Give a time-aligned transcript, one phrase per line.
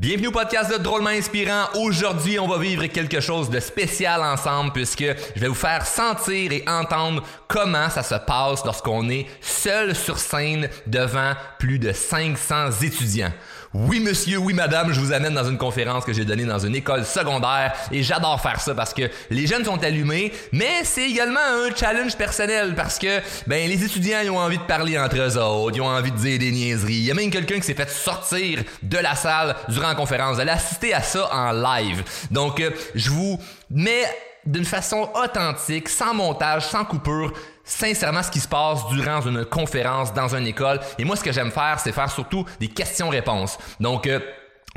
[0.00, 1.66] Bienvenue au podcast de Drôlement Inspirant.
[1.74, 6.52] Aujourd'hui, on va vivre quelque chose de spécial ensemble puisque je vais vous faire sentir
[6.52, 12.80] et entendre comment ça se passe lorsqu'on est seul sur scène devant plus de 500
[12.80, 13.32] étudiants.
[13.72, 16.74] Oui monsieur, oui madame, je vous amène dans une conférence que j'ai donnée dans une
[16.74, 21.38] école secondaire et j'adore faire ça parce que les jeunes sont allumés, mais c'est également
[21.38, 25.38] un challenge personnel parce que ben les étudiants ils ont envie de parler entre eux
[25.38, 26.94] autres, ils ont envie de dire des niaiseries.
[26.94, 30.38] Il y a même quelqu'un qui s'est fait sortir de la salle durant la conférence.
[30.40, 32.02] Elle a assisté à ça en live.
[32.32, 33.38] Donc euh, je vous
[33.70, 34.04] mets
[34.44, 37.32] d'une façon authentique, sans montage, sans coupure,
[37.70, 40.80] sincèrement ce qui se passe durant une conférence dans une école.
[40.98, 43.58] Et moi, ce que j'aime faire, c'est faire surtout des questions-réponses.
[43.78, 44.18] Donc, euh,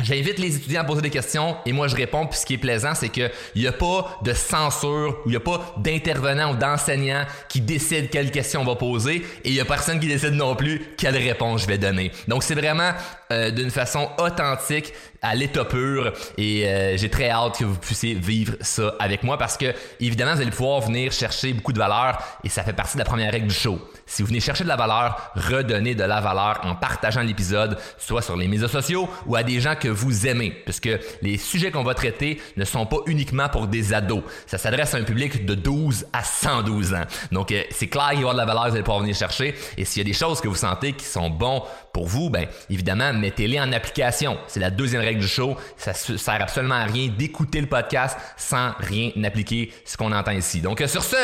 [0.02, 2.26] J'invite les étudiants à poser des questions et moi je réponds.
[2.26, 5.36] Puis ce qui est plaisant, c'est qu'il n'y a pas de censure ou il n'y
[5.36, 9.60] a pas d'intervenant ou d'enseignant qui décide quelle question on va poser et il n'y
[9.60, 12.12] a personne qui décide non plus quelle réponse je vais donner.
[12.28, 12.92] Donc c'est vraiment
[13.32, 14.94] euh, d'une façon authentique
[15.24, 19.38] à l'état pur et euh, j'ai très hâte que vous puissiez vivre ça avec moi
[19.38, 22.94] parce que évidemment vous allez pouvoir venir chercher beaucoup de valeur et ça fait partie
[22.94, 23.80] de la première règle du show.
[24.06, 28.22] Si vous venez chercher de la valeur, redonnez de la valeur en partageant l'épisode, soit
[28.22, 30.90] sur les médias sociaux ou à des gens que vous aimez, puisque
[31.22, 34.24] les sujets qu'on va traiter ne sont pas uniquement pour des ados.
[34.46, 37.06] Ça s'adresse à un public de 12 à 112 ans.
[37.32, 39.56] Donc euh, c'est clair qu'il y aura de la valeur, vous allez pouvoir venir chercher.
[39.78, 41.64] Et s'il y a des choses que vous sentez qui sont bons
[41.94, 44.38] pour vous, ben évidemment, mettez-les en application.
[44.48, 45.56] C'est la deuxième règle du show.
[45.78, 50.60] Ça sert absolument à rien d'écouter le podcast sans rien appliquer ce qu'on entend ici.
[50.60, 51.16] Donc euh, sur ce,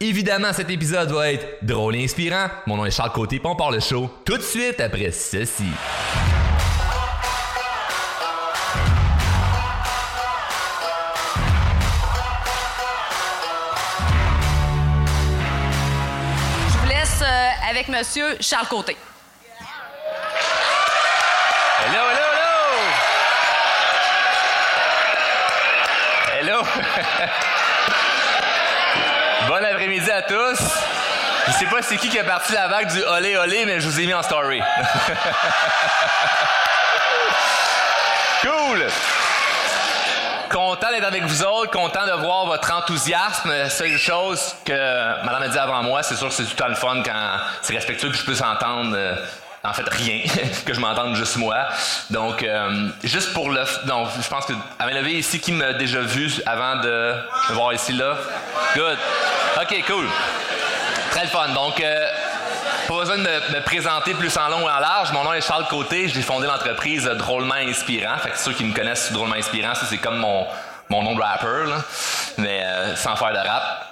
[0.00, 2.46] Évidemment, cet épisode va être drôle et inspirant.
[2.68, 5.64] Mon nom est Charles Côté, puis on part le show tout de suite après ceci.
[16.68, 18.96] Je vous laisse euh, avec Monsieur Charles Côté.
[29.48, 30.58] Bon après-midi à tous.
[31.46, 33.88] Je sais pas c'est qui qui a parti la vague du olé olé, mais je
[33.88, 34.60] vous ai mis en story.
[38.42, 38.86] cool!
[40.50, 43.68] Content d'être avec vous autres, content de voir votre enthousiasme.
[43.70, 46.74] Seule chose que madame a dit avant moi, c'est sûr que c'est tout temps le
[46.74, 48.96] fun quand c'est respectueux que je peux entendre.
[49.64, 50.22] En fait, rien,
[50.66, 51.56] que je m'entende juste moi.
[52.10, 53.62] Donc, euh, juste pour le.
[53.86, 54.52] Donc, je pense que.
[54.78, 57.14] À main levée, ici, qui m'a déjà vu avant de
[57.50, 58.16] me voir ici, là?
[58.76, 58.98] Good.
[59.60, 60.06] OK, cool.
[61.10, 61.48] Très le fun.
[61.48, 62.08] Donc, euh,
[62.86, 65.12] pas besoin de me, présenter plus en long ou en large.
[65.12, 66.08] Mon nom est Charles Côté.
[66.08, 68.16] J'ai fondé l'entreprise Drôlement Inspirant.
[68.18, 70.46] Fait que ceux qui me connaissent Drôlement Inspirant, c'est comme mon,
[70.88, 71.82] mon nom de rapper, là.
[72.38, 73.88] mais euh, sans faire de rap.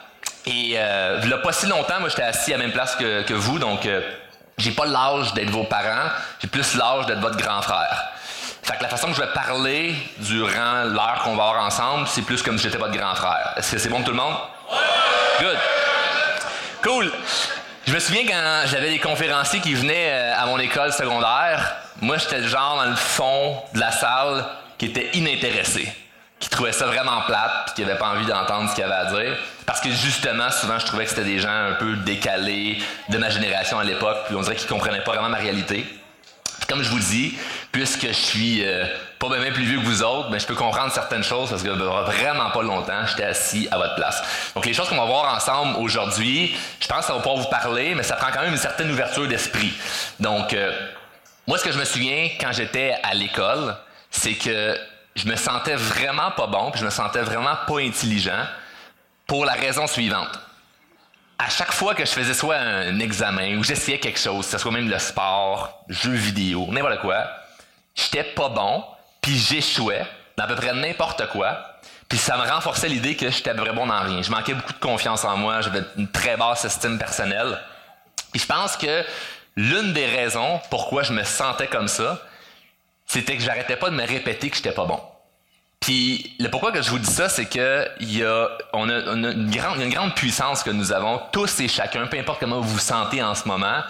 [0.47, 3.35] Et euh, il pas si longtemps, moi, j'étais assis à la même place que, que
[3.35, 4.01] vous, donc euh,
[4.59, 8.13] j'ai pas l'âge d'être vos parents, j'ai plus l'âge d'être votre grand frère.
[8.63, 12.23] Fait que la façon que je vais parler durant l'heure qu'on va avoir ensemble, c'est
[12.23, 13.53] plus comme si j'étais votre grand frère.
[13.57, 14.35] Est-ce que c'est bon pour tout le monde?
[15.41, 15.59] Good.
[16.83, 17.13] Cool.
[17.87, 22.17] Je me souviens quand j'avais des conférenciers qui venaient euh, à mon école secondaire, moi
[22.17, 24.45] j'étais le genre dans le fond de la salle
[24.77, 25.93] qui était inintéressé,
[26.47, 28.95] qui trouvait ça vraiment plate, puis qui avait pas envie d'entendre ce qu'il y avait
[28.95, 29.37] à dire.
[29.67, 33.31] Parce que justement, souvent, je trouvais que c'était des gens un peu décalés de ma
[33.31, 35.85] génération à l'époque, puis on dirait qu'ils comprenaient pas vraiment ma réalité.
[36.69, 37.37] comme je vous dis,
[37.73, 38.85] puisque je suis euh,
[39.19, 41.69] pas bien plus vieux que vous autres, ben, je peux comprendre certaines choses parce que
[41.69, 44.23] vraiment pas longtemps, j'étais assis à votre place.
[44.55, 47.51] Donc les choses qu'on va voir ensemble aujourd'hui, je pense que ça va pouvoir vous
[47.51, 49.73] parler, mais ça prend quand même une certaine ouverture d'esprit.
[50.21, 50.71] Donc euh,
[51.49, 53.77] moi, ce que je me souviens quand j'étais à l'école,
[54.11, 54.77] c'est que
[55.17, 58.45] je me sentais vraiment pas bon, puis je me sentais vraiment pas intelligent
[59.27, 60.39] pour la raison suivante.
[61.39, 64.59] À chaque fois que je faisais soit un examen ou j'essayais quelque chose, que ce
[64.59, 67.27] soit même le sport, jeux vidéo, n'importe quoi,
[67.95, 68.85] j'étais pas bon,
[69.21, 70.07] puis j'échouais
[70.37, 71.79] dans à peu près n'importe quoi.
[72.09, 74.23] Puis ça me renforçait l'idée que j'étais vraiment bon dans rien.
[74.23, 77.59] Je manquais beaucoup de confiance en moi, j'avais une très basse estime personnelle.
[78.33, 79.05] Puis je pense que
[79.57, 82.21] l'une des raisons pourquoi je me sentais comme ça,
[83.07, 85.01] c'était que j'arrêtais pas de me répéter que j'étais pas bon.
[85.81, 89.51] Puis le pourquoi que je vous dis ça, c'est que y a, on a, une
[89.51, 92.79] grande, une grande puissance que nous avons tous et chacun, peu importe comment vous vous
[92.79, 93.83] sentez en ce moment,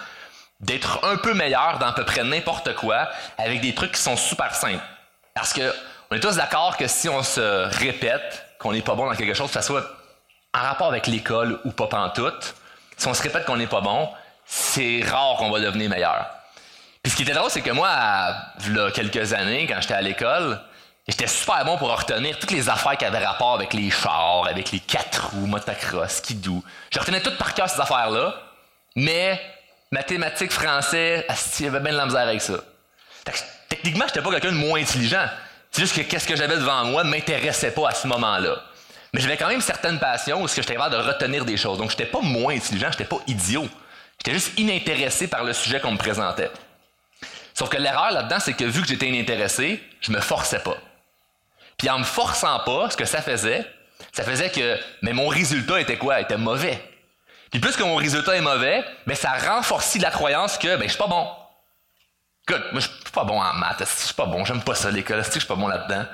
[0.59, 4.17] d'être un peu meilleur dans à peu près n'importe quoi avec des trucs qui sont
[4.17, 4.83] super simples.
[5.33, 5.73] Parce que
[6.11, 9.33] on est tous d'accord que si on se répète qu'on n'est pas bon dans quelque
[9.33, 9.83] chose, que ce soit
[10.53, 12.55] en rapport avec l'école ou pas pantoute,
[12.95, 14.09] si on se répète qu'on n'est pas bon,
[14.45, 16.27] c'est rare qu'on va devenir meilleur.
[17.07, 20.59] Puis ce qui était drôle, c'est que moi, il quelques années, quand j'étais à l'école,
[21.07, 24.73] j'étais super bon pour retenir toutes les affaires qui avaient rapport avec les chars, avec
[24.73, 26.61] les quatre roues, motocross, skidoo.
[26.91, 28.35] Je retenais toutes par cœur ces affaires-là,
[28.97, 29.39] mais
[29.89, 32.55] mathématiques, français, avait bien de la misère avec ça
[33.69, 35.27] techniquement, j'étais pas quelqu'un de moins intelligent.
[35.71, 38.57] C'est juste que qu'est-ce que j'avais devant moi ne m'intéressait pas à ce moment-là.
[39.13, 41.77] Mais j'avais quand même certaines passions où j'étais capable de retenir des choses.
[41.77, 43.65] Donc, je n'étais pas moins intelligent, je n'étais pas idiot.
[44.19, 46.51] J'étais juste inintéressé par le sujet qu'on me présentait.
[47.57, 50.77] Sauf que l'erreur là-dedans, c'est que vu que j'étais inintéressé, je me forçais pas.
[51.75, 53.65] Puis en me forçant pas, ce que ça faisait,
[54.11, 56.21] ça faisait que mais mon résultat était quoi?
[56.21, 56.79] était mauvais.
[57.49, 60.89] Puis plus que mon résultat est mauvais, mais ça renforcit la croyance que ben, je
[60.89, 61.27] suis pas bon.
[62.47, 64.91] Écoute, moi je suis pas bon en maths, je suis pas bon, j'aime pas ça
[64.91, 66.05] l'école, je suis pas bon là-dedans?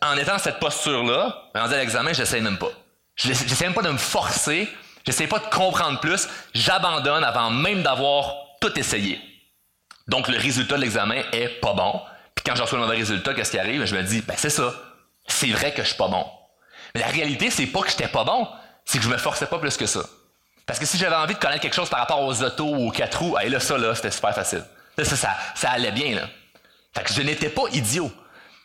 [0.00, 2.70] En étant cette posture-là, rendu à l'examen, j'essaie même pas.
[3.16, 4.72] J'essaie même pas de me forcer,
[5.04, 9.29] j'essaie pas de comprendre plus, j'abandonne avant même d'avoir tout essayé.
[10.10, 12.00] Donc le résultat de l'examen est pas bon.
[12.34, 13.84] Puis quand je reçois le mauvais résultat, qu'est-ce qui arrive?
[13.84, 14.74] Je me dis, ben c'est ça.
[15.28, 16.26] C'est vrai que je suis pas bon.
[16.94, 18.48] Mais la réalité, c'est pas que j'étais pas bon,
[18.84, 20.00] c'est que je me forçais pas plus que ça.
[20.66, 22.90] Parce que si j'avais envie de connaître quelque chose par rapport aux autos ou aux
[22.90, 24.64] quatre roues, là, ça, là, c'était super facile.
[24.98, 26.22] ça, ça, ça allait bien, là.
[26.92, 28.10] Fait que je n'étais pas idiot.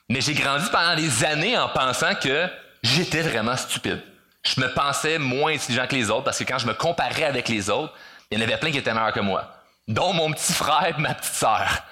[0.10, 2.48] Mais j'ai grandi pendant des années en pensant que
[2.82, 4.02] j'étais vraiment stupide.
[4.44, 7.50] Je me pensais moins intelligent que les autres parce que quand je me comparais avec
[7.50, 7.94] les autres,
[8.32, 9.52] il y en avait plein qui étaient meilleurs que moi.
[9.88, 11.84] Dont mon petit frère et ma petite sœur.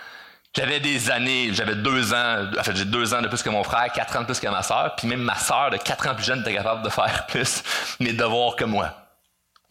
[0.56, 3.64] J'avais des années, j'avais deux ans, en fait, j'ai deux ans de plus que mon
[3.64, 6.14] frère, quatre ans de plus que ma sœur, puis même ma sœur de quatre ans
[6.14, 7.64] plus jeune était capable de faire plus
[8.00, 8.94] mes devoirs que moi.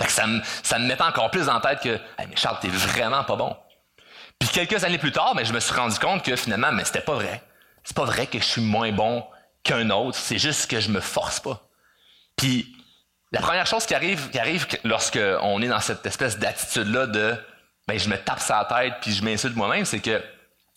[0.00, 3.36] Fait ça me, mettait encore plus en tête que, hey, mais Charles, t'es vraiment pas
[3.36, 3.56] bon.
[4.40, 7.00] Puis quelques années plus tard, mais je me suis rendu compte que finalement, mais c'était
[7.00, 7.42] pas vrai.
[7.84, 9.24] C'est pas vrai que je suis moins bon
[9.62, 11.62] qu'un autre, c'est juste que je me force pas.
[12.36, 12.74] Puis
[13.30, 17.36] la première chose qui arrive, qui arrive lorsqu'on est dans cette espèce d'attitude-là de,
[17.88, 20.23] ben, je me tape sa tête puis je m'insulte moi-même, c'est que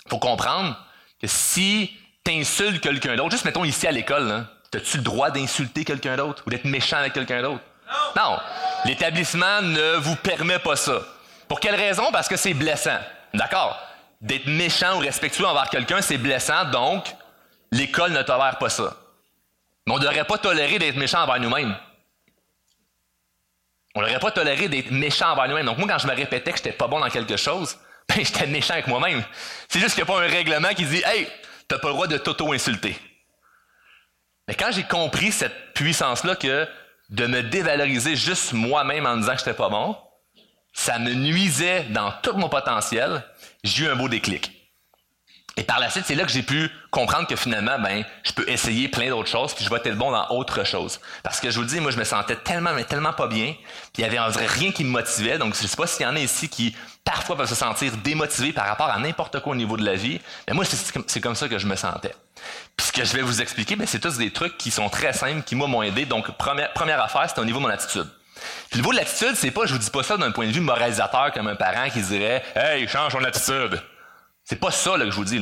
[0.10, 0.78] faut comprendre
[1.22, 1.92] que si
[2.24, 6.44] tu insultes quelqu'un d'autre, juste mettons ici à l'école, as-tu le droit d'insulter quelqu'un d'autre
[6.46, 7.64] ou d'être méchant avec quelqu'un d'autre?
[8.16, 8.40] Non.
[8.86, 11.00] L'établissement ne vous permet pas ça.
[11.48, 12.12] Pour quelle raison?
[12.12, 13.00] Parce que c'est blessant.
[13.34, 13.80] D'accord?
[14.22, 17.06] D'être méchant ou respectueux envers quelqu'un, c'est blessant, donc
[17.72, 18.96] l'école ne tolère pas ça.
[19.86, 21.76] Mais on ne devrait pas tolérer d'être méchant envers nous-mêmes.
[23.96, 25.66] On ne devrait pas tolérer d'être méchant envers nous-mêmes.
[25.66, 27.78] Donc moi, quand je me répétais que j'étais pas bon dans quelque chose,
[28.10, 29.24] ben, j'étais méchant avec moi-même.
[29.70, 31.28] C'est juste qu'il n'y a pas un règlement qui dit Hey,
[31.68, 32.98] t'as pas le droit de t'auto-insulter.
[34.48, 36.68] Mais quand j'ai compris cette puissance-là que
[37.10, 39.98] de me dévaloriser juste moi-même en disant que j'étais pas bon,
[40.74, 43.24] ça me nuisait dans tout mon potentiel,
[43.64, 44.52] j'ai eu un beau déclic.
[45.58, 48.48] Et par la suite, c'est là que j'ai pu comprendre que finalement, ben, je peux
[48.50, 51.00] essayer plein d'autres choses, puis je vais être bon dans autre chose.
[51.24, 53.54] Parce que je vous dis, moi, je me sentais tellement, mais tellement pas bien,
[53.94, 55.38] puis il y avait en vrai rien qui me motivait.
[55.38, 56.76] Donc, je sais pas s'il y en a ici qui,
[57.06, 60.20] parfois, peuvent se sentir démotivés par rapport à n'importe quoi au niveau de la vie.
[60.48, 62.14] Mais moi, c'est comme ça que je me sentais.
[62.76, 65.14] Puis ce que je vais vous expliquer, ben, c'est tous des trucs qui sont très
[65.14, 66.06] simples, qui m'ont aidé.
[66.06, 68.08] Donc, première, première affaire, c'est au niveau de mon attitude.
[68.70, 70.52] Puis, le niveau de l'attitude, c'est pas, je vous dis pas ça d'un point de
[70.52, 73.82] vue moralisateur comme un parent qui dirait, hey, change ton attitude.
[74.46, 75.42] C'est pas ça que je vous dis.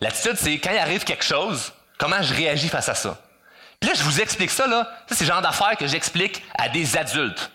[0.00, 3.18] L'attitude, c'est quand il arrive quelque chose, comment je réagis face à ça.
[3.80, 4.88] Puis là, je vous explique ça, là.
[5.08, 7.50] Ça, c'est le genre d'affaires que j'explique à des adultes.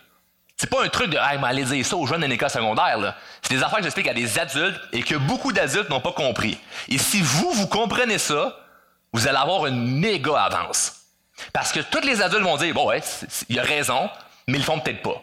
[0.56, 3.14] C'est pas un truc de hey, aller dire ça aux jeunes d'une école secondaire.
[3.42, 6.58] C'est des affaires que j'explique à des adultes et que beaucoup d'adultes n'ont pas compris.
[6.88, 8.56] Et si vous, vous comprenez ça,
[9.12, 10.94] vous allez avoir une méga avance.
[11.52, 13.00] Parce que tous les adultes vont dire, bon ouais,
[13.48, 14.10] il a raison,
[14.48, 15.22] mais ils le font peut-être pas.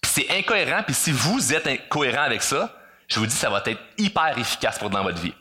[0.00, 2.74] Puis c'est incohérent, puis si vous êtes incohérent avec ça,
[3.08, 5.34] je vous dis, ça va être hyper efficace pour dans votre vie.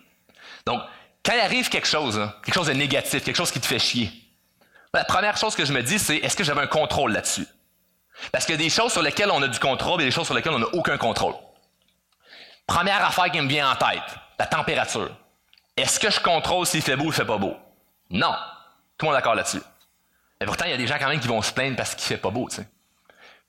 [0.65, 0.81] Donc,
[1.23, 3.79] quand il arrive quelque chose, hein, quelque chose de négatif, quelque chose qui te fait
[3.79, 4.11] chier,
[4.93, 7.47] la première chose que je me dis, c'est est-ce que j'avais un contrôle là-dessus?
[8.31, 10.25] Parce qu'il y a des choses sur lesquelles on a du contrôle et des choses
[10.25, 11.33] sur lesquelles on n'a aucun contrôle.
[12.67, 14.03] Première affaire qui me vient en tête,
[14.37, 15.09] la température.
[15.75, 17.55] Est-ce que je contrôle s'il fait beau ou s'il fait pas beau?
[18.09, 18.35] Non.
[18.97, 19.61] Tout le monde est d'accord là-dessus.
[20.39, 22.05] Mais pourtant, il y a des gens quand même qui vont se plaindre parce qu'il
[22.05, 22.47] fait pas beau.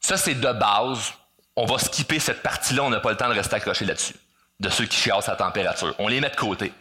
[0.00, 1.12] Ça, c'est de base
[1.56, 4.14] on va skipper cette partie-là, on n'a pas le temps de rester accroché là-dessus,
[4.60, 5.94] de ceux qui chiassent la température.
[5.98, 6.72] On les met de côté.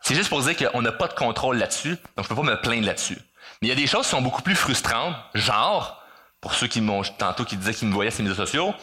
[0.00, 2.60] C'est juste pour dire qu'on n'a pas de contrôle là-dessus, donc je peux pas me
[2.60, 3.18] plaindre là-dessus.
[3.60, 6.02] Mais il y a des choses qui sont beaucoup plus frustrantes, genre,
[6.40, 8.74] pour ceux qui m'ont tantôt qui disaient qu'ils me voyaient sur les médias sociaux,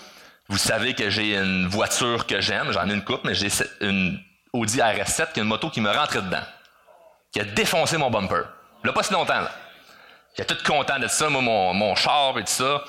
[0.50, 3.48] vous savez que j'ai une voiture que j'aime, j'en ai une coupe, mais j'ai
[3.80, 4.20] une
[4.52, 6.44] Audi RS7 qui est une moto qui me rentrait dedans,
[7.32, 8.44] qui a défoncé mon bumper.
[8.84, 9.52] Là, pas si longtemps, là.
[10.36, 12.84] J'étais tout content de ça, moi, mon, mon char et tout ça.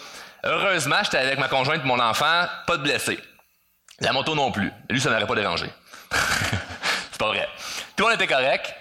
[0.45, 3.19] Heureusement, j'étais avec ma conjointe mon enfant, pas de blessé.
[4.01, 4.73] La moto non plus.
[4.91, 5.67] Lui, ça n'aurait pas dérangé.
[6.11, 7.49] c'est pas vrai.
[7.97, 8.75] Tout le monde était correct.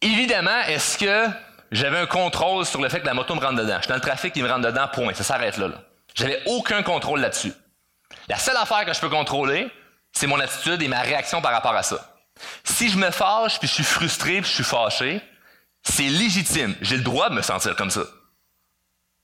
[0.00, 1.26] Évidemment, est-ce que
[1.70, 3.78] j'avais un contrôle sur le fait que la moto me rentre dedans?
[3.82, 5.12] Je dans le trafic, il me rentre dedans, point.
[5.14, 5.68] Ça s'arrête là.
[5.68, 5.82] là.
[6.14, 7.52] J'avais aucun contrôle là-dessus.
[8.28, 9.70] La seule affaire que je peux contrôler,
[10.12, 12.16] c'est mon attitude et ma réaction par rapport à ça.
[12.64, 15.20] Si je me fâche, puis je suis frustré, puis je suis fâché,
[15.82, 16.74] c'est légitime.
[16.80, 18.02] J'ai le droit de me sentir comme ça.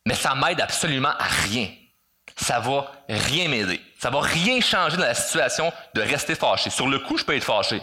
[0.06, 1.68] Mais ça m'aide absolument à rien.
[2.36, 3.80] Ça va rien m'aider.
[3.98, 6.70] Ça va rien changer dans la situation de rester fâché.
[6.70, 7.82] Sur le coup, je peux être fâché.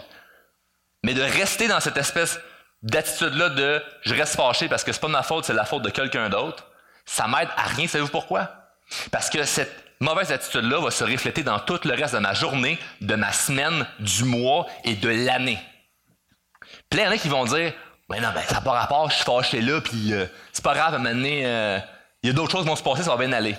[1.02, 2.38] Mais de rester dans cette espèce
[2.82, 5.90] d'attitude-là de je reste fâché parce que c'est pas ma faute, c'est la faute de
[5.90, 6.66] quelqu'un d'autre,
[7.04, 7.86] ça m'aide à rien.
[7.86, 8.50] Savez-vous pourquoi?
[9.10, 12.78] Parce que cette mauvaise attitude-là va se refléter dans tout le reste de ma journée,
[13.00, 15.58] de ma semaine, du mois et de l'année.
[16.92, 17.72] A qui vont dire
[18.08, 20.74] Mais non, ben, ça n'a pas rapport, je suis fâché là, puis euh, c'est pas
[20.74, 21.80] grave, à un
[22.22, 23.56] il y a d'autres choses qui vont se passer, ça va bien aller.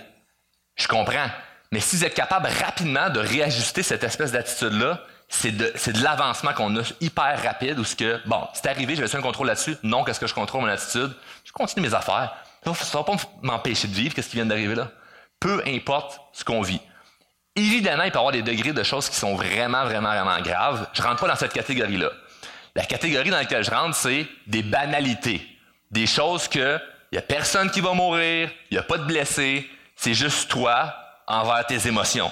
[0.76, 1.28] Je comprends.
[1.72, 6.76] Mais si vous êtes capable rapidement de réajuster cette espèce d'attitude-là, c'est de, l'avancement qu'on
[6.78, 9.78] a hyper rapide où ce que, bon, c'est arrivé, j'avais un contrôle là-dessus.
[9.82, 11.16] Non, qu'est-ce que je contrôle mon attitude?
[11.46, 12.36] Je continue mes affaires.
[12.66, 14.92] Ça va pas m'empêcher de vivre, qu'est-ce qui vient d'arriver là?
[15.40, 16.82] Peu importe ce qu'on vit.
[17.56, 20.88] Évidemment, il peut y avoir des degrés de choses qui sont vraiment, vraiment, vraiment graves.
[20.94, 22.12] Je rentre pas dans cette catégorie-là.
[22.76, 25.46] La catégorie dans laquelle je rentre, c'est des banalités.
[25.90, 26.80] Des choses que
[27.12, 30.50] il y a personne qui va mourir, il n'y a pas de blessés, c'est juste
[30.50, 30.96] toi
[31.28, 32.32] envers tes émotions.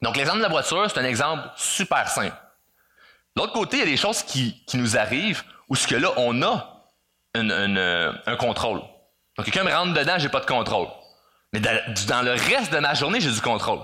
[0.00, 2.36] Donc, l'exemple de la voiture, c'est un exemple super simple.
[3.36, 6.42] L'autre côté, il y a des choses qui, nous arrivent où ce que là, on
[6.42, 6.84] a
[7.34, 8.80] un contrôle.
[9.36, 10.88] Donc, quelqu'un me rentre dedans, j'ai pas de contrôle.
[11.52, 13.80] Mais dans, le reste de ma journée, j'ai du contrôle.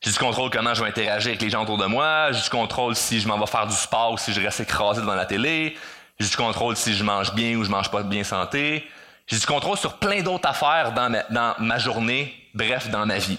[0.00, 2.30] J'ai du contrôle comment je vais interagir avec les gens autour de moi.
[2.32, 5.00] J'ai du contrôle si je m'en vais faire du sport ou si je reste écrasé
[5.00, 5.76] devant la télé.
[6.18, 8.88] J'ai du contrôle si je mange bien ou je mange pas bien santé.
[9.26, 13.38] J'ai du contrôle sur plein d'autres affaires dans ma, journée, bref, dans ma vie.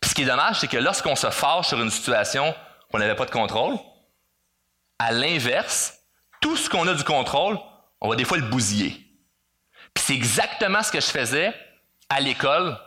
[0.00, 2.54] Puis ce qui est dommage, c'est que lorsqu'on se fâche sur une situation
[2.90, 3.76] qu'on n'avait pas de contrôle,
[4.98, 5.98] à l'inverse,
[6.40, 7.58] tout ce qu'on a du contrôle,
[8.00, 8.90] on va des fois le bousiller.
[9.92, 11.54] Puis c'est exactement ce que je faisais
[12.08, 12.78] à l'école,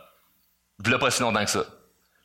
[0.84, 1.64] il pas si longtemps que ça.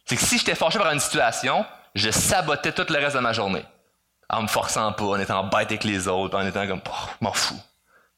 [0.06, 3.34] C'est que si j'étais fâché par une situation, je sabotais tout le reste de ma
[3.34, 3.64] journée.
[4.30, 6.82] En me forçant pas, en étant bête avec les autres, en étant comme,
[7.22, 7.60] m'en fous.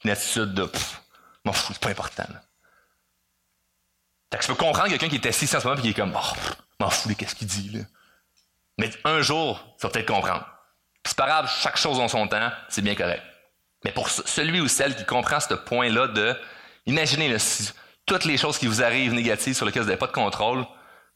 [0.04, 0.70] Une attitude de,
[1.44, 2.26] m'en fous, c'est pas important.
[4.32, 5.94] Fait que je peux comprendre quelqu'un qui est assis en ce moment et qui est
[5.94, 7.84] comme, oh, m'en fous, qu'est-ce qu'il dit, là.
[8.78, 10.46] Mais un jour, ça va peut-être comprendre.
[11.06, 13.24] c'est pas grave, chaque chose en son temps, c'est bien correct.
[13.84, 16.36] Mais pour celui ou celle qui comprend ce point-là de,
[16.86, 17.72] imaginez, si
[18.06, 20.66] toutes les choses qui vous arrivent négatives sur lesquelles vous n'avez pas de contrôle,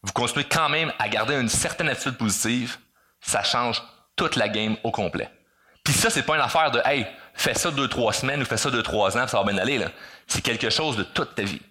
[0.01, 2.77] vous continuez quand même à garder une certaine attitude positive,
[3.19, 3.81] ça change
[4.20, 5.30] toute la game au complet.
[5.82, 8.58] Puis ça, c'est pas une affaire de Hey, fais ça deux, trois semaines ou fais
[8.58, 9.80] ça deux, trois ans, ça va bien aller.
[10.28, 11.62] C'est quelque chose de toute ta vie.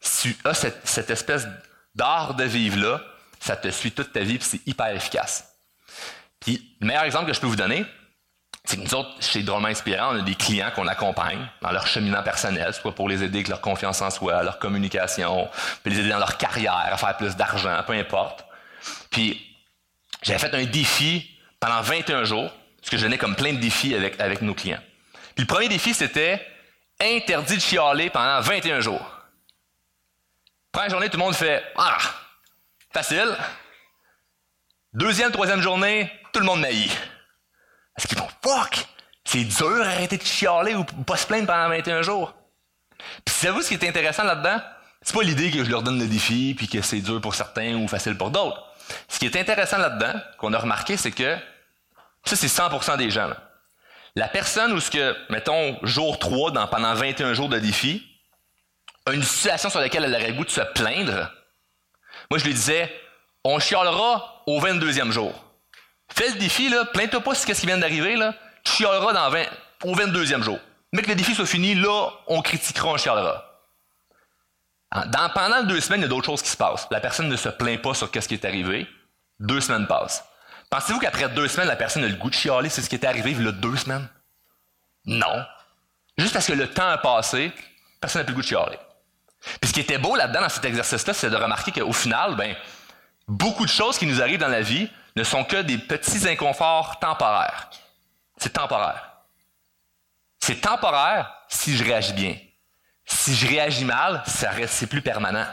[0.00, 1.46] Si tu as cette, espèce
[1.94, 3.02] d'art de vivre-là,
[3.38, 5.52] ça te suit toute ta vie, puis c'est hyper efficace.
[6.40, 7.84] Puis le meilleur exemple que je peux vous donner,
[8.64, 11.86] c'est que nous autres, chez Drôlement Inspirant, on a des clients qu'on accompagne dans leur
[11.86, 15.46] cheminement personnel, soit pour les aider avec leur confiance en soi, leur communication,
[15.82, 18.46] puis les aider dans leur carrière, à faire plus d'argent, peu importe.
[19.10, 19.44] Puis,
[20.22, 23.94] j'avais fait un défi pendant 21 jours, parce que je donnais comme plein de défis
[23.94, 24.80] avec, avec nos clients.
[25.34, 26.44] Puis le premier défi, c'était
[27.00, 29.16] interdit de chialer pendant 21 jours.
[30.72, 31.98] Première journée, tout le monde fait Ah,
[32.92, 33.36] facile.
[34.92, 36.92] Deuxième, troisième journée, tout le monde maillit.
[37.96, 38.84] Est-ce qu'ils vont fuck?
[39.24, 42.34] C'est dur d'arrêter de chialer ou pas se plaindre pendant 21 jours.
[43.24, 44.60] Puis savez-vous ce qui est intéressant là-dedans?
[45.02, 47.74] C'est pas l'idée que je leur donne le défi puis que c'est dur pour certains
[47.74, 48.62] ou facile pour d'autres.
[49.08, 51.36] Ce qui est intéressant là-dedans, qu'on a remarqué, c'est que
[52.24, 53.30] ça, c'est 100% des gens.
[54.16, 58.04] La personne où ce que, mettons, jour 3, dans, pendant 21 jours de défi,
[59.06, 61.30] a une situation sur laquelle elle aurait le goût de se plaindre,
[62.30, 62.92] moi, je lui disais,
[63.44, 65.32] on chialera au 22e jour.
[66.12, 68.18] Fais le défi, là, plains-toi pas sur ce qui vient d'arriver,
[68.64, 69.44] tu chialeras dans 20,
[69.84, 70.58] au 22e jour.
[70.92, 73.47] Mais que le défi soit fini, là, on critiquera, on chialera.
[74.92, 76.86] Dans, pendant deux semaines, il y a d'autres choses qui se passent.
[76.90, 78.86] La personne ne se plaint pas sur ce qui est arrivé.
[79.38, 80.24] Deux semaines passent.
[80.70, 83.04] Pensez-vous qu'après deux semaines, la personne a le goût de chialer c'est ce qui est
[83.04, 84.08] arrivé il y a deux semaines?
[85.04, 85.44] Non.
[86.16, 87.52] Juste parce que le temps a passé,
[88.00, 88.78] personne n'a plus le goût de chialer.
[89.60, 92.56] Puis ce qui était beau là-dedans, dans cet exercice-là, c'est de remarquer qu'au final, ben,
[93.28, 96.98] beaucoup de choses qui nous arrivent dans la vie ne sont que des petits inconforts
[96.98, 97.70] temporaires.
[98.36, 99.12] C'est temporaire.
[100.40, 102.36] C'est temporaire si je réagis bien.
[103.08, 105.46] Si je réagis mal, ça reste, c'est plus permanent.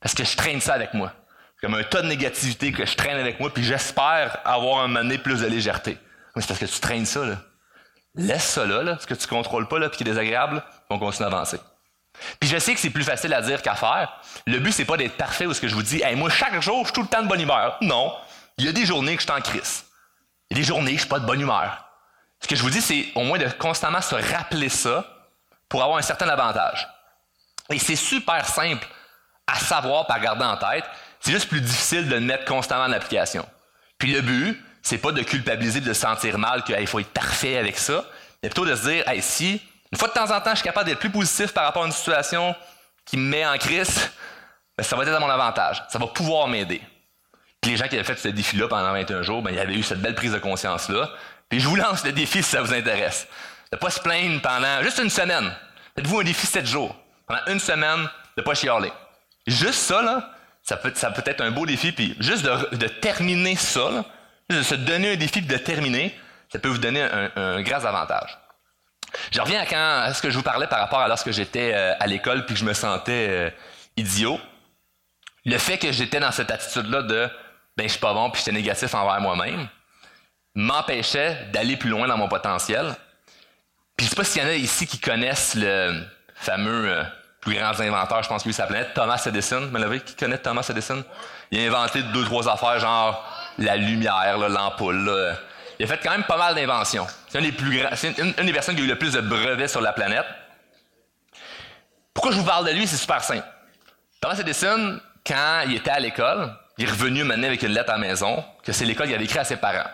[0.00, 1.12] Parce que je traîne ça avec moi.
[1.60, 5.16] Comme un tas de négativité que je traîne avec moi, puis j'espère avoir un moment
[5.22, 5.98] plus de légèreté.
[6.34, 7.36] Mais c'est parce que tu traînes ça, là.
[8.14, 10.98] Laisse ça là, là, ce que tu contrôles pas, là, puis qui est désagréable, on
[10.98, 11.60] continue à avancer.
[12.40, 14.20] Puis je sais que c'est plus facile à dire qu'à faire.
[14.46, 16.60] Le but, c'est pas d'être parfait ou ce que je vous dis, hey, moi, chaque
[16.62, 17.76] jour, je suis tout le temps de bonne humeur.
[17.82, 18.16] Non.
[18.56, 19.84] Il y a des journées que je suis en crise.
[20.50, 21.84] Il y a des journées que je suis pas de bonne humeur.
[22.40, 25.04] Ce que je vous dis, c'est au moins de constamment se rappeler ça
[25.68, 26.88] pour avoir un certain avantage.
[27.70, 28.86] Et c'est super simple
[29.46, 30.84] à savoir, par garder en tête.
[31.20, 33.46] C'est juste plus difficile de le mettre constamment en application.
[33.98, 37.56] Puis le but, c'est pas de culpabiliser, de se sentir mal qu'il faut être parfait
[37.56, 38.04] avec ça,
[38.42, 39.60] mais plutôt de se dire, hey, si
[39.90, 41.86] une fois de temps en temps je suis capable d'être plus positif par rapport à
[41.86, 42.54] une situation
[43.04, 44.10] qui me met en crise,
[44.76, 45.82] ben, ça va être à mon avantage.
[45.88, 46.80] Ça va pouvoir m'aider.
[47.60, 49.82] Puis les gens qui avaient fait ce défi-là pendant 21 jours, ben, ils avaient eu
[49.82, 51.10] cette belle prise de conscience-là.
[51.48, 53.26] Puis je vous lance le défi si ça vous intéresse.
[53.70, 55.54] De ne pas se plaindre pendant juste une semaine.
[55.94, 56.94] Faites-vous un défi sept jours.
[57.26, 58.92] Pendant une semaine, de ne pas chialer.
[59.46, 60.30] Juste ça, là,
[60.62, 60.92] ça peut,
[61.26, 61.92] être un beau défi.
[61.92, 64.04] Puis juste de, terminer ça, là,
[64.48, 66.18] de se donner un défi puis de terminer,
[66.50, 68.38] ça peut vous donner un, un grand avantage.
[69.30, 71.72] Je reviens à, quand, à ce que je vous parlais par rapport à lorsque j'étais
[71.74, 73.50] euh, à l'école puis que je me sentais euh,
[73.96, 74.38] idiot.
[75.44, 77.28] Le fait que j'étais dans cette attitude-là de
[77.76, 79.68] ben je suis pas bon puis j'étais négatif envers moi-même
[80.54, 82.96] m'empêchait d'aller plus loin dans mon potentiel.
[83.98, 86.04] Puis je sais pas s'il y en a ici qui connaissent le
[86.36, 87.02] fameux euh,
[87.40, 89.68] plus grand inventeur, je pense que lui s'appelait Thomas Edison.
[89.72, 91.04] Mais qui connaît Thomas Edison?
[91.50, 93.24] Il a inventé deux, trois affaires, genre
[93.58, 95.36] la lumière, l'ampoule.
[95.80, 97.08] Il a fait quand même pas mal d'inventions.
[97.28, 100.26] C'est une, une, des personnes qui a eu le plus de brevets sur la planète.
[102.14, 102.86] Pourquoi je vous parle de lui?
[102.86, 103.46] C'est super simple.
[104.20, 107.94] Thomas Edison, quand il était à l'école, il est revenu mener avec une lettre à
[107.94, 109.90] la maison que c'est l'école qu'il avait écrit à ses parents.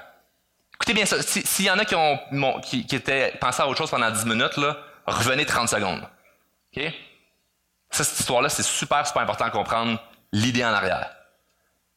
[0.85, 1.17] Écoutez bien ça.
[1.23, 2.19] S'il y en a qui, ont,
[2.93, 4.61] étaient pensés à autre chose pendant 10 minutes,
[5.07, 6.03] revenez 30 secondes.
[6.77, 6.83] OK?
[7.91, 9.99] Ça, cette histoire-là, c'est super, super important à comprendre
[10.33, 11.11] l'idée en arrière.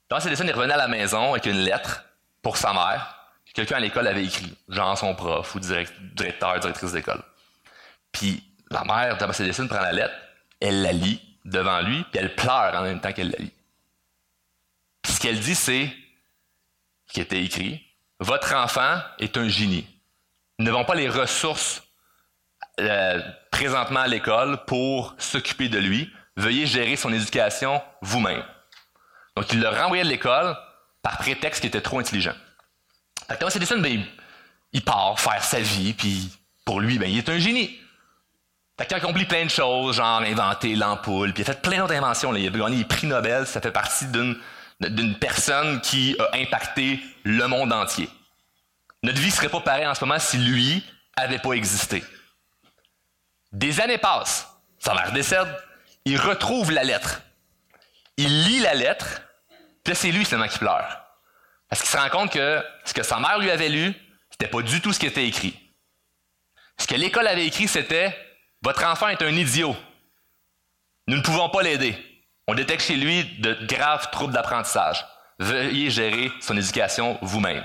[0.08, 2.06] Thomas Edison, il revenait à la maison avec une lettre
[2.42, 3.18] pour sa mère
[3.58, 7.24] quelqu'un à l'école avait écrit, genre son prof ou directeur, directrice d'école.
[8.12, 10.14] Puis la mère de Thomas Edison prend la lettre,
[10.60, 13.54] elle la lit devant lui, puis elle pleure en même temps qu'elle la lit.
[15.02, 15.92] Puis ce qu'elle dit, c'est,
[17.08, 17.84] qui était écrit,
[18.20, 19.88] votre enfant est un génie.
[20.60, 21.84] Nous n'avons pas les ressources
[22.80, 23.22] euh,
[23.52, 26.12] présentement à l'école pour s'occuper de lui.
[26.36, 28.44] Veuillez gérer son éducation vous-même.
[29.36, 30.56] Donc, il le renvoyait de l'école
[31.02, 32.34] par prétexte qu'il était trop intelligent.
[33.28, 34.04] Fait que Thomas Edison, ben,
[34.74, 36.32] il part faire sa vie, puis
[36.66, 37.80] pour lui, ben, il est un génie.
[38.80, 41.80] Fait qu'il a accompli plein de choses, genre inventé l'ampoule, puis il a fait plein
[41.80, 42.36] d'autres inventions.
[42.36, 44.38] Il a gagné les prix Nobel, ça fait partie d'une,
[44.80, 48.10] d'une personne qui a impacté le monde entier.
[49.04, 50.84] Notre vie serait pas pareille en ce moment si lui
[51.16, 52.04] avait pas existé.
[53.52, 54.48] Des années passent,
[54.80, 55.48] sa mère décède,
[56.06, 57.22] il retrouve la lettre.
[58.18, 59.22] Il lit la lettre,
[59.84, 61.04] puis c'est lui seulement qui pleure.
[61.70, 63.94] Parce qu'il se rend compte que ce que sa mère lui avait lu,
[64.32, 65.58] c'était pas du tout ce qui était écrit.
[66.78, 68.16] Ce que l'école avait écrit, c'était
[68.62, 69.76] Votre enfant est un idiot.
[71.08, 71.96] Nous ne pouvons pas l'aider.
[72.48, 75.06] On détecte chez lui de graves troubles d'apprentissage.
[75.40, 77.64] Veuillez gérer son éducation vous-même.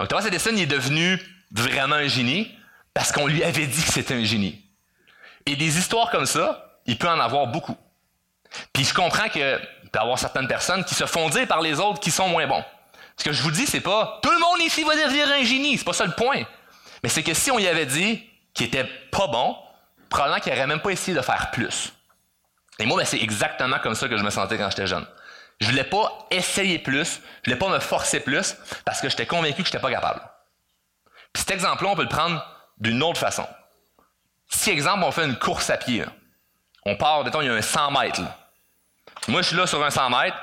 [0.00, 1.20] Donc Thomas Edison est devenu
[1.52, 2.50] vraiment un génie
[2.94, 4.64] parce qu'on lui avait dit que c'était un génie.
[5.46, 7.76] Et des histoires comme ça, il peut en avoir beaucoup.
[8.72, 11.60] Puis je comprends que il peut y avoir certaines personnes qui se font dire par
[11.60, 12.64] les autres qui sont moins bons.
[13.16, 15.78] Ce que je vous dis, c'est pas tout le monde ici va devenir un génie,
[15.78, 16.42] c'est pas ça le point.
[17.02, 19.56] Mais c'est que si on y avait dit qu'il était pas bon,
[20.08, 21.92] probablement qu'il n'aurait même pas essayé de faire plus.
[22.78, 25.06] Et moi, ben, c'est exactement comme ça que je me sentais quand j'étais jeune.
[25.60, 29.62] Je voulais pas essayer plus, je voulais pas me forcer plus, parce que j'étais convaincu
[29.62, 30.20] que j'étais pas capable.
[31.32, 32.44] Puis cet exemple-là, on peut le prendre
[32.78, 33.46] d'une autre façon.
[34.48, 36.04] Si, exemple, on fait une course à pied,
[36.86, 38.22] on part, mettons, il y a un 100 mètres,
[39.26, 40.36] moi, je suis là sur un 100 mètres.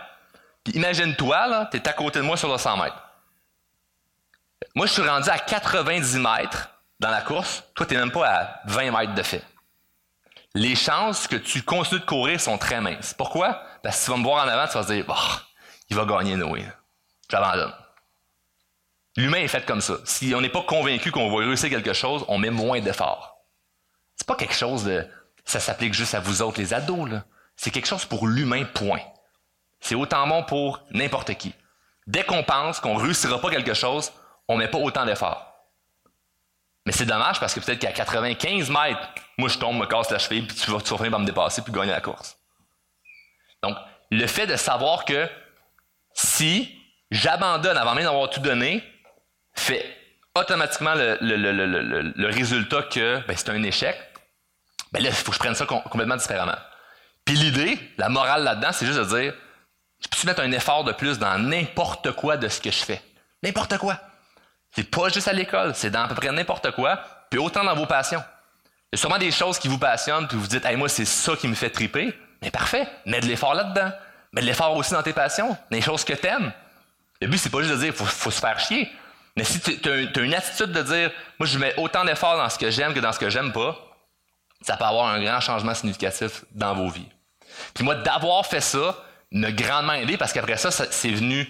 [0.74, 3.02] imagine-toi, là, tu es à côté de moi sur le 100 mètres.
[4.76, 6.70] Moi, je suis rendu à 90 mètres
[7.00, 7.64] dans la course.
[7.76, 9.44] Toi, tu n'es même pas à 20 mètres de fait.
[10.56, 13.14] Les chances que tu continues de courir sont très minces.
[13.14, 13.62] Pourquoi?
[13.84, 15.18] Parce que tu vas me voir en avant, tu vas te dire, bah,
[15.90, 16.66] il va gagner Noé.
[17.30, 17.74] J'abandonne.
[19.18, 19.96] L'humain est fait comme ça.
[20.06, 23.38] Si on n'est pas convaincu qu'on va réussir quelque chose, on met moins d'efforts.
[24.16, 25.06] C'est pas quelque chose de,
[25.44, 27.10] ça s'applique juste à vous autres, les ados.
[27.58, 29.02] C'est quelque chose pour l'humain, point.
[29.82, 31.54] C'est autant bon pour n'importe qui.
[32.08, 34.14] Dès qu'on pense qu'on ne réussira pas quelque chose,
[34.48, 35.55] on ne met pas autant d'efforts.
[36.86, 40.20] Mais c'est dommage parce que peut-être qu'à 95 mètres, moi je tombe, me casse la
[40.20, 42.38] cheville, puis tu vas, tu finir par me dépasser puis gagner la course.
[43.64, 43.76] Donc,
[44.12, 45.28] le fait de savoir que
[46.14, 46.78] si
[47.10, 48.84] j'abandonne avant même d'avoir tout donné,
[49.54, 49.86] fait
[50.36, 53.98] automatiquement le, résultat que ben, c'est un échec,
[54.92, 56.58] ben là, il faut que je prenne ça complètement différemment.
[57.24, 59.34] Puis l'idée, la morale là-dedans, c'est juste de dire,
[60.00, 63.02] je peux mettre un effort de plus dans n'importe quoi de ce que je fais?
[63.42, 64.00] N'importe quoi.
[64.76, 67.76] C'est pas juste à l'école, c'est dans à peu près n'importe quoi, puis autant dans
[67.76, 68.24] vos passions.
[68.92, 71.06] Il y a sûrement des choses qui vous passionnent, puis vous dites, hey, moi, c'est
[71.06, 72.14] ça qui me fait triper.
[72.42, 73.92] Mais parfait, mets de l'effort là-dedans.
[74.34, 76.52] Mets de l'effort aussi dans tes passions, dans les choses que tu aimes.
[77.22, 78.92] Le but, c'est pas juste de dire, faut, faut se faire chier.
[79.38, 82.58] Mais si tu as, une attitude de dire, moi, je mets autant d'efforts dans ce
[82.58, 83.78] que j'aime que dans ce que j'aime pas,
[84.62, 87.10] ça peut avoir un grand changement significatif dans vos vies.
[87.74, 88.96] Puis moi, d'avoir fait ça
[89.32, 91.48] m'a grandement aidé parce qu'après ça, c'est venu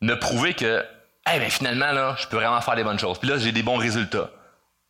[0.00, 0.84] me prouver que
[1.26, 3.18] hey, ben, finalement, là, je peux vraiment faire des bonnes choses.
[3.18, 4.30] Puis là, j'ai des bons résultats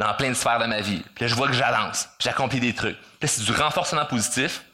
[0.00, 1.02] dans plein de sphères de ma vie.
[1.14, 2.98] Puis là, je vois que j'avance, puis j'accomplis des trucs.
[2.98, 4.64] Puis là, c'est du renforcement positif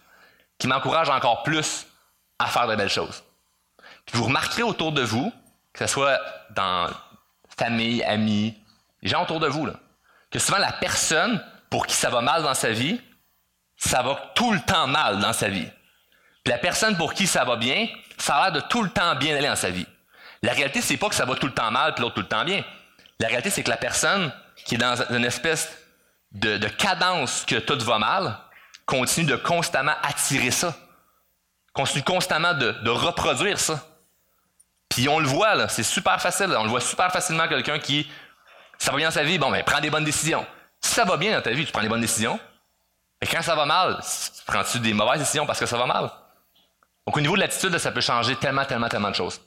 [0.58, 1.86] qui m'encourage encore plus
[2.38, 3.22] à faire de belles choses.
[4.06, 5.32] Puis vous remarquerez autour de vous,
[5.72, 6.18] que ce soit
[6.50, 6.88] dans
[7.58, 8.56] famille, amis,
[9.02, 9.74] les gens autour de vous, là,
[10.30, 13.00] que souvent la personne pour qui ça va mal dans sa vie,
[13.76, 15.68] ça va tout le temps mal dans sa vie.
[16.44, 19.14] Puis la personne pour qui ça va bien, ça a l'air de tout le temps
[19.16, 19.86] bien aller dans sa vie.
[20.42, 22.28] La réalité, c'est pas que ça va tout le temps mal puis l'autre tout le
[22.28, 22.64] temps bien.
[23.18, 24.32] La réalité, c'est que la personne
[24.64, 25.70] qui est dans une espèce
[26.32, 28.38] de, de cadence que tout va mal
[28.90, 30.74] continue de constamment attirer ça.
[31.72, 33.86] Continue constamment de, reproduire ça.
[34.88, 36.52] Puis on le voit, là, c'est super facile.
[36.58, 38.10] On le voit super facilement quelqu'un qui,
[38.78, 40.44] ça va bien dans sa vie, bon, ben, prend des bonnes décisions.
[40.80, 42.40] Si ça va bien dans ta vie, tu prends des bonnes décisions.
[43.20, 44.00] Et quand ça va mal,
[44.46, 46.10] prends-tu des mauvaises décisions parce que ça va mal?
[47.06, 49.40] Donc, au niveau de l'attitude, ça peut changer tellement, tellement, tellement de choses.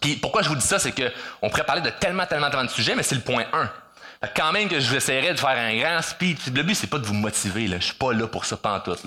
[0.00, 2.70] Puis, pourquoi je vous dis ça, c'est qu'on pourrait parler de tellement, tellement, tellement de
[2.70, 3.70] sujets, mais c'est le point 1.
[4.34, 6.46] quand même que je vous essaierai de faire un grand speech.
[6.54, 7.78] Le but, c'est pas de vous motiver, là.
[7.78, 9.02] Je suis pas là pour ça, pantoute.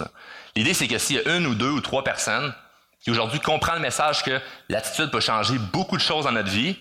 [0.55, 2.53] L'idée, c'est que s'il y a une ou deux ou trois personnes
[3.01, 6.77] qui aujourd'hui comprennent le message que l'attitude peut changer beaucoup de choses dans notre vie,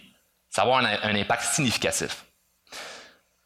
[0.50, 2.24] ça va avoir un, un impact significatif.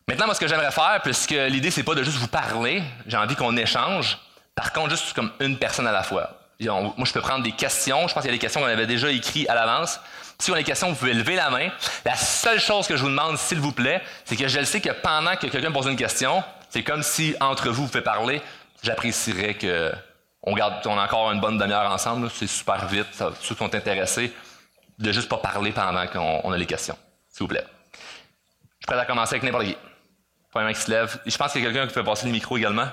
[0.08, 3.16] Maintenant, moi, ce que j'aimerais faire, puisque l'idée, c'est pas de juste vous parler, j'ai
[3.16, 4.18] envie qu'on échange.
[4.54, 6.38] Par contre, juste comme une personne à la fois.
[6.60, 8.08] moi, je peux prendre des questions.
[8.08, 10.00] Je pense qu'il y a des questions qu'on avait déjà écrites à l'avance.
[10.42, 11.68] Si vous avez des questions, vous pouvez lever la main.
[12.05, 14.81] La seule chose que je vous demande, s'il vous plaît, c'est que je le sais
[14.81, 18.42] que pendant que quelqu'un pose une question, c'est comme si entre vous, vous faites parler.
[18.83, 19.92] J'apprécierais que
[20.42, 22.28] on garde, on a encore une bonne demi-heure ensemble.
[22.28, 23.07] C'est super vite.
[23.12, 24.33] Ça, ceux qui sont intéressés,
[24.98, 26.98] de juste pas parler pendant qu'on a les questions.
[27.28, 27.64] S'il vous plaît.
[27.92, 29.76] Je suis prêt à commencer avec n'importe qui.
[30.57, 31.20] Un qui se lève.
[31.24, 32.88] Je pense qu'il y a quelqu'un qui peut passer le micro également.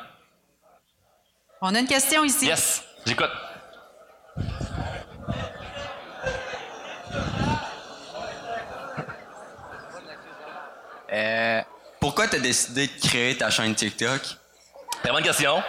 [1.62, 2.46] On a une question ici.
[2.46, 3.32] Yes, j'écoute.
[12.10, 14.19] Pourquoi tu as décidé de créer ta chaîne TikTok?
[15.04, 15.62] Très bonne question.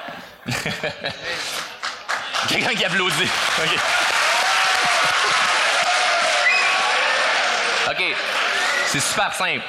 [2.49, 3.29] Quelqu'un qui applaudit.
[3.59, 3.79] OK.
[7.91, 8.03] OK.
[8.87, 9.61] C'est super simple.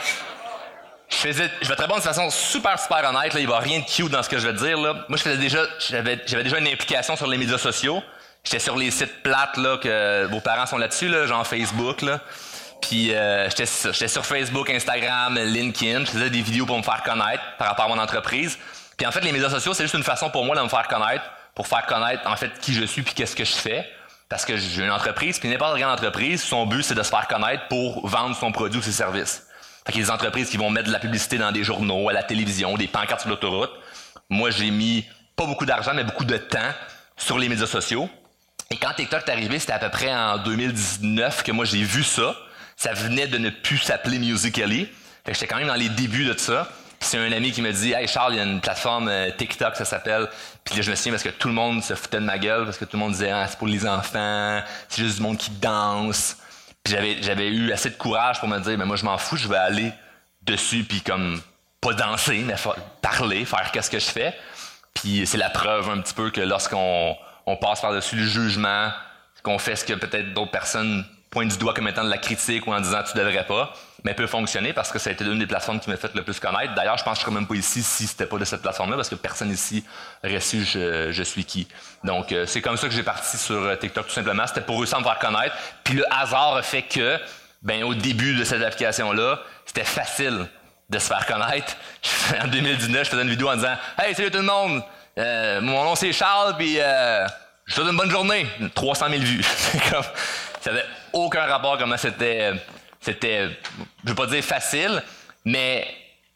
[1.10, 3.34] Je faisais, je vais te répondre de façon super, super honnête.
[3.34, 4.80] Là, il va rien de cute dans ce que je vais te dire.
[4.80, 4.94] Là.
[5.10, 8.02] Moi, je faisais déjà, j'avais, j'avais déjà une implication sur les médias sociaux.
[8.46, 12.02] J'étais sur les sites plates là, que vos parents sont là-dessus, là, genre Facebook.
[12.02, 12.22] Là.
[12.92, 16.04] Puis euh, j'étais, j'étais sur Facebook, Instagram, LinkedIn.
[16.04, 18.60] Je faisais des vidéos pour me faire connaître par rapport à mon entreprise.
[18.98, 20.90] Puis en fait, les médias sociaux, c'est juste une façon pour moi de me faire
[20.90, 21.24] connaître,
[21.56, 23.88] pour faire connaître en fait qui je suis puis qu'est-ce que je fais.
[24.28, 27.30] Parce que j'ai une entreprise, puis n'importe quelle entreprise, son but c'est de se faire
[27.30, 29.48] connaître pour vendre son produit ou ses services.
[29.86, 32.10] Fait qu'il y a des entreprises qui vont mettre de la publicité dans des journaux,
[32.10, 33.72] à la télévision, des pancartes sur l'autoroute.
[34.30, 35.06] Moi, j'ai mis
[35.38, 36.74] pas beaucoup d'argent, mais beaucoup de temps
[37.16, 38.10] sur les médias sociaux.
[38.70, 42.04] Et quand TikTok est arrivé, c'était à peu près en 2019 que moi j'ai vu
[42.04, 42.36] ça.
[42.82, 44.86] Ça venait de ne plus s'appeler Musical.ly.
[45.24, 46.68] Fait que j'étais quand même dans les débuts de ça.
[47.00, 49.30] Puis c'est un ami qui me dit Hey Charles, il y a une plateforme euh,
[49.30, 50.28] TikTok, ça s'appelle.
[50.64, 52.66] Puis là, je me souviens parce que tout le monde se foutait de ma gueule,
[52.66, 55.38] parce que tout le monde disait ah, c'est pour les enfants, c'est juste du monde
[55.38, 56.38] qui danse.
[56.84, 59.48] Puis j'avais, eu assez de courage pour me dire, mais moi, je m'en fous, je
[59.48, 59.92] vais aller
[60.42, 61.40] dessus, puis comme,
[61.82, 62.56] pas danser, mais
[63.04, 64.36] parler, faire qu'est-ce que je fais.
[64.96, 67.16] Puis c'est la preuve un petit peu que lorsqu'on
[67.46, 68.90] on passe par-dessus le jugement,
[69.44, 72.68] qu'on fait ce que peut-être d'autres personnes pointent du doigt comme étant de la critique
[72.68, 75.40] ou en disant tu devrais pas, mais peut fonctionner parce que ça a été l'une
[75.40, 76.76] des plateformes qui m'a fait le plus connaître.
[76.76, 78.98] D'ailleurs, je pense que je serais même pas ici si c'était pas de cette plateforme-là
[78.98, 79.84] parce que personne ici
[80.24, 81.68] aurait su je, je suis qui.
[82.04, 84.46] Donc, euh, c'est comme ça que j'ai parti sur euh, TikTok tout simplement.
[84.46, 85.56] C'était pour réussir à me faire connaître.
[85.84, 87.18] Puis le hasard a fait que,
[87.62, 90.48] ben, au début de cette application-là, c'était facile
[90.90, 91.78] de se faire connaître.
[92.44, 94.84] en 2019, je faisais une vidéo en disant Hey, salut tout le monde!
[95.18, 97.28] Euh, mon nom c'est Charles, puis euh,
[97.66, 98.48] je te souhaite une bonne journée.
[98.74, 99.46] 300 000 vues.
[99.92, 100.04] comme,
[100.62, 100.72] ça
[101.14, 102.54] aucun rapport comment c'était
[103.02, 103.50] c'était,
[104.04, 105.04] je veux pas dire facile,
[105.44, 105.88] mais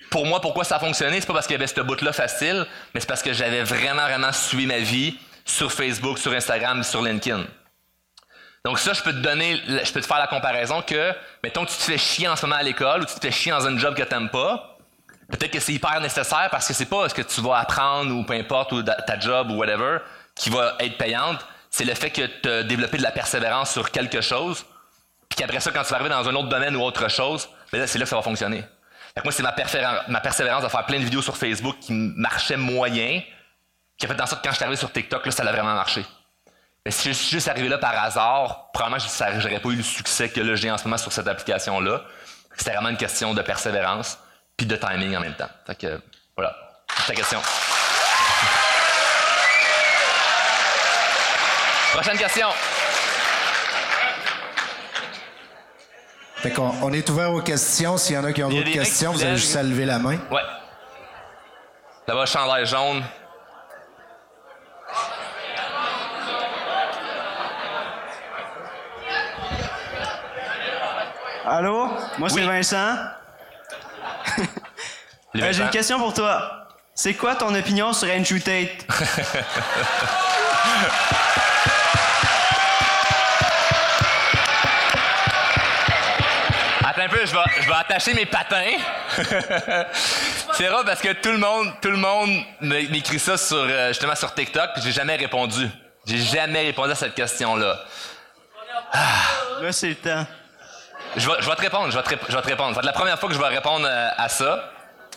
[0.09, 2.65] pour moi, pourquoi ça a fonctionné, c'est pas parce qu'il y avait ce bout-là facile,
[2.93, 7.03] mais c'est parce que j'avais vraiment, vraiment suivi ma vie sur Facebook, sur Instagram, sur
[7.03, 7.45] LinkedIn.
[8.65, 11.69] Donc ça, je peux te donner, je peux te faire la comparaison que, mettons que
[11.69, 13.67] tu te fais chier en ce moment à l'école ou tu te fais chier dans
[13.67, 14.79] un job que tu n'aimes pas,
[15.29, 18.23] peut-être que c'est hyper nécessaire parce que c'est pas ce que tu vas apprendre ou
[18.23, 19.99] peu importe, ou ta job ou whatever,
[20.33, 23.91] qui va être payante, c'est le fait que tu as développé de la persévérance sur
[23.91, 24.65] quelque chose
[25.27, 27.85] puis qu'après ça, quand tu vas arriver dans un autre domaine ou autre chose, ben
[27.85, 28.63] c'est là que ça va fonctionner.
[29.21, 33.21] moi, c'est ma, persévérance de faire plein de vidéos sur Facebook qui marchaient moyen,
[33.97, 35.51] qui a fait en sorte que quand je suis arrivé sur TikTok, là, ça a
[35.51, 36.05] vraiment marché.
[36.85, 39.83] Mais si je suis juste arrivé là par hasard, probablement je n'aurais pas eu le
[39.83, 42.03] succès que là, j'ai en ce moment sur cette application-là.
[42.55, 44.17] C'était vraiment une question de persévérance
[44.55, 45.49] puis de timing en même temps.
[45.67, 46.01] Fait que,
[46.37, 46.55] voilà,
[46.99, 47.41] c'est ta question.
[51.95, 52.47] Prochaine question.
[56.81, 57.95] on, est ouvert aux questions.
[57.95, 60.17] S'il y en a qui ont d'autres questions, vous avez juste à lever la main.
[60.29, 60.41] Ouais.
[62.05, 63.01] Là-bas, chandail jaune.
[71.45, 71.91] Allô?
[72.17, 72.97] Moi, c'est Vincent.
[74.37, 74.43] Euh,
[75.33, 75.69] J'ai une 20 ans.
[75.69, 76.67] question pour toi.
[76.93, 78.85] C'est quoi ton opinion sur Andrew Tate?
[87.05, 88.77] un peu, je vais, je vais attacher mes patins.
[90.53, 92.29] c'est rare parce que tout le monde, tout le monde
[92.61, 95.69] m'é- m'écrit ça sur, euh, justement sur TikTok, j'ai jamais répondu.
[96.05, 97.79] J'ai jamais répondu à cette question-là.
[99.61, 100.25] Là, c'est le temps.
[101.15, 102.69] Je vais, je vais te répondre, je vais te, je vais te répondre.
[102.75, 104.71] Ça va être la première fois que je vais répondre euh, à ça.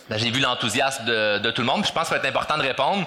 [0.09, 2.27] Ben, j'ai vu l'enthousiasme de, de tout le monde, puis je pense que ça va
[2.27, 3.05] être important de répondre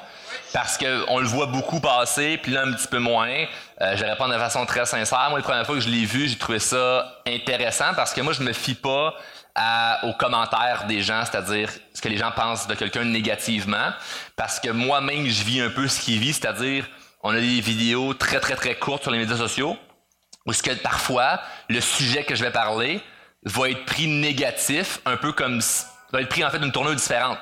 [0.53, 3.45] parce qu'on le voit beaucoup passer, puis là un petit peu moins.
[3.83, 5.27] Euh, je vais répondre de façon très sincère.
[5.31, 8.33] Moi, la première fois que je l'ai vu, j'ai trouvé ça intéressant parce que moi,
[8.33, 9.15] je me fie pas
[10.05, 13.91] aux commentaires des gens, c'est-à-dire ce que les gens pensent de quelqu'un négativement,
[14.35, 16.87] parce que moi-même, je vis un peu ce qu'il vit, c'est-à-dire
[17.23, 19.77] on a des vidéos très, très, très courtes sur les médias sociaux,
[20.47, 23.03] où ce que parfois, le sujet que je vais parler
[23.45, 25.61] va être pris négatif, un peu comme
[26.13, 27.39] va être pris en fait d'une tournure différente.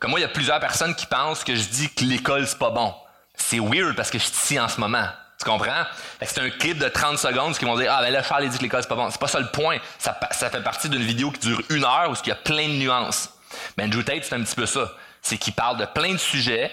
[0.00, 2.58] Comme moi, il y a plusieurs personnes qui pensent que je dis que l'école c'est
[2.58, 2.92] pas bon.
[3.36, 5.06] C'est weird parce que je suis ici en ce moment.
[5.44, 5.84] Tu comprends?
[6.22, 8.62] C'est un clip de 30 secondes qui vont dire Ah ben là, Charles dit que
[8.62, 9.10] l'école c'est pas bon.
[9.10, 9.76] C'est pas ça le point.
[9.98, 12.66] Ça, ça fait partie d'une vidéo qui dure une heure où il y a plein
[12.66, 13.28] de nuances.
[13.76, 14.90] Mais Andrew Tate, c'est un petit peu ça.
[15.20, 16.72] C'est qu'il parle de plein de sujets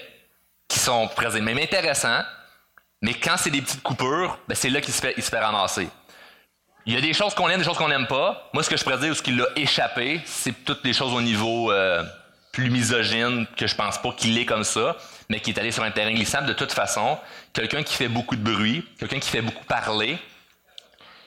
[0.69, 2.21] qui sont présents, même intéressants,
[3.01, 5.89] mais quand c'est des petites coupures, ben c'est là qu'il se fait, se fait ramasser.
[6.85, 8.49] Il y a des choses qu'on aime, des choses qu'on n'aime pas.
[8.53, 11.13] Moi, ce que je pourrais dire, ou ce qui l'a échappé, c'est toutes les choses
[11.13, 12.03] au niveau euh,
[12.51, 14.95] plus misogyne, que je pense pas qu'il est comme ça,
[15.31, 17.17] mais qui est allé sur un terrain glissable de toute façon.
[17.53, 20.17] Quelqu'un qui fait beaucoup de bruit, quelqu'un qui fait beaucoup parler,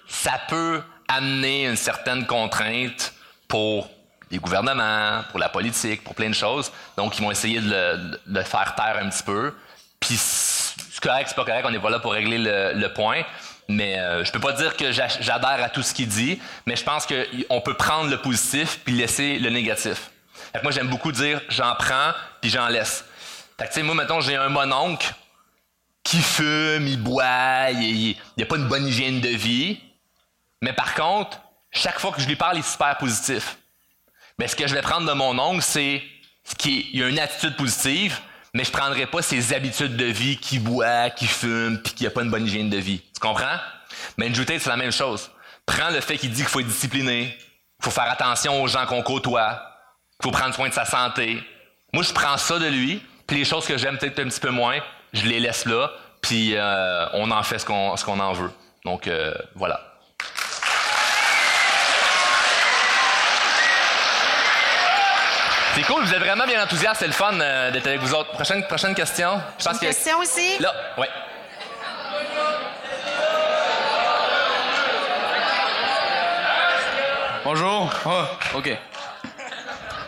[0.07, 3.15] ça peut amener une certaine contrainte
[3.49, 3.89] pour
[4.31, 6.71] les gouvernements, pour la politique, pour plein de choses.
[6.99, 9.55] Donc, ils vont essayer de le, faire taire un petit peu.
[10.01, 13.23] Puis, c'est correct, c'est pas correct, on n'est pas là pour régler le, point.
[13.69, 16.77] Mais euh, je peux pas dire que j'a- j'adhère à tout ce qu'il dit, mais
[16.77, 20.11] je pense qu'on peut prendre le positif puis laisser le négatif.
[20.53, 22.13] Fait que moi, j'aime beaucoup dire j'en prends
[22.43, 23.07] puis j'en laisse.
[23.59, 25.15] Fait que, tu sais, moi, mettons, j'ai un mononcle
[26.03, 29.81] qui fume, il boit, il n'a pas une bonne hygiène de vie.
[30.61, 31.41] Mais par contre,
[31.71, 33.59] chaque fois que je lui parle, il est super positif.
[34.39, 36.03] Mais ce que je vais prendre de mon oncle, c'est
[36.45, 38.19] ce a une attitude positive,
[38.53, 42.11] mais je prendrai pas ses habitudes de vie qui boit, qui fume, puis qui a
[42.11, 43.01] pas une bonne hygiène de vie.
[43.15, 43.59] Tu comprends?
[44.19, 45.31] Mais Tate, c'est la même chose.
[45.65, 48.85] Prends le fait qu'il dit qu'il faut être discipliné, qu'il faut faire attention aux gens
[48.87, 49.63] qu'on côtoie,
[50.21, 51.43] qu'il faut prendre soin de sa santé.
[51.93, 54.51] Moi, je prends ça de lui, puis les choses que j'aime peut-être un petit peu
[54.51, 54.79] moins,
[55.13, 58.51] je les laisse là, puis euh, on en fait ce qu'on ce qu'on en veut.
[58.85, 59.81] Donc euh, voilà.
[65.75, 68.31] C'est cool, vous êtes vraiment bien enthousiaste, c'est le fun euh, d'être avec vous autres.
[68.31, 69.41] Prochaine, prochaine question?
[69.59, 69.87] Je pense Une que.
[69.87, 70.59] question aussi?
[70.61, 71.09] Là, ouais.
[77.45, 77.91] Bonjour.
[78.07, 78.71] Ah, OK.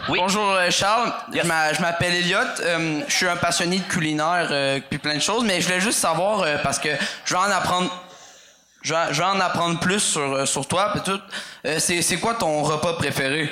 [0.08, 0.18] Oui.
[0.20, 1.42] Bonjour euh, Charles, Yes.
[1.42, 5.14] je m'a- je m'appelle Elliot, Euh, je suis un passionné de culinaire euh, puis plein
[5.16, 6.90] de choses, mais je voulais juste savoir euh, parce que
[7.24, 7.90] je vais en apprendre
[8.82, 11.20] je vais, je vais en apprendre plus sur, sur toi puis tout.
[11.80, 13.50] C'est quoi ton repas préféré?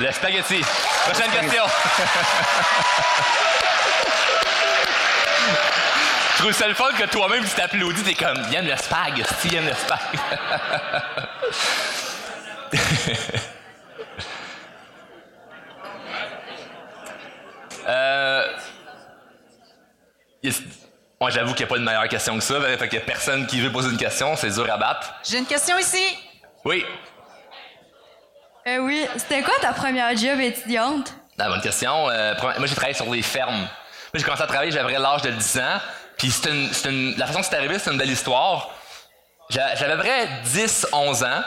[0.00, 0.60] Le spaghetti.
[1.06, 1.62] Prochaine question.
[6.34, 9.22] Je trouve ça le fun que toi-même tu t'applaudis, t'es comme, aime le spag,
[9.54, 10.00] aime le spag.
[17.88, 18.46] euh.
[21.20, 22.60] Moi, j'avoue qu'il n'y a pas de meilleure question que ça.
[22.78, 25.14] Fait que personne qui veut poser une question, c'est dur à battre.
[25.28, 26.04] J'ai une question ici.
[26.64, 26.84] Oui.
[28.66, 31.12] Euh, oui, c'était quoi ta première job étudiante?
[31.38, 32.08] Ah, bonne question.
[32.10, 33.54] Euh, moi, j'ai travaillé sur des fermes.
[33.60, 33.68] Moi,
[34.14, 35.80] j'ai commencé à travailler, j'avais l'âge de 10 ans.
[36.18, 38.70] Puis une, une- la façon que c'est arrivé, c'est une belle histoire.
[39.50, 41.42] J'a- J'avais à peu près 10, 11 ans.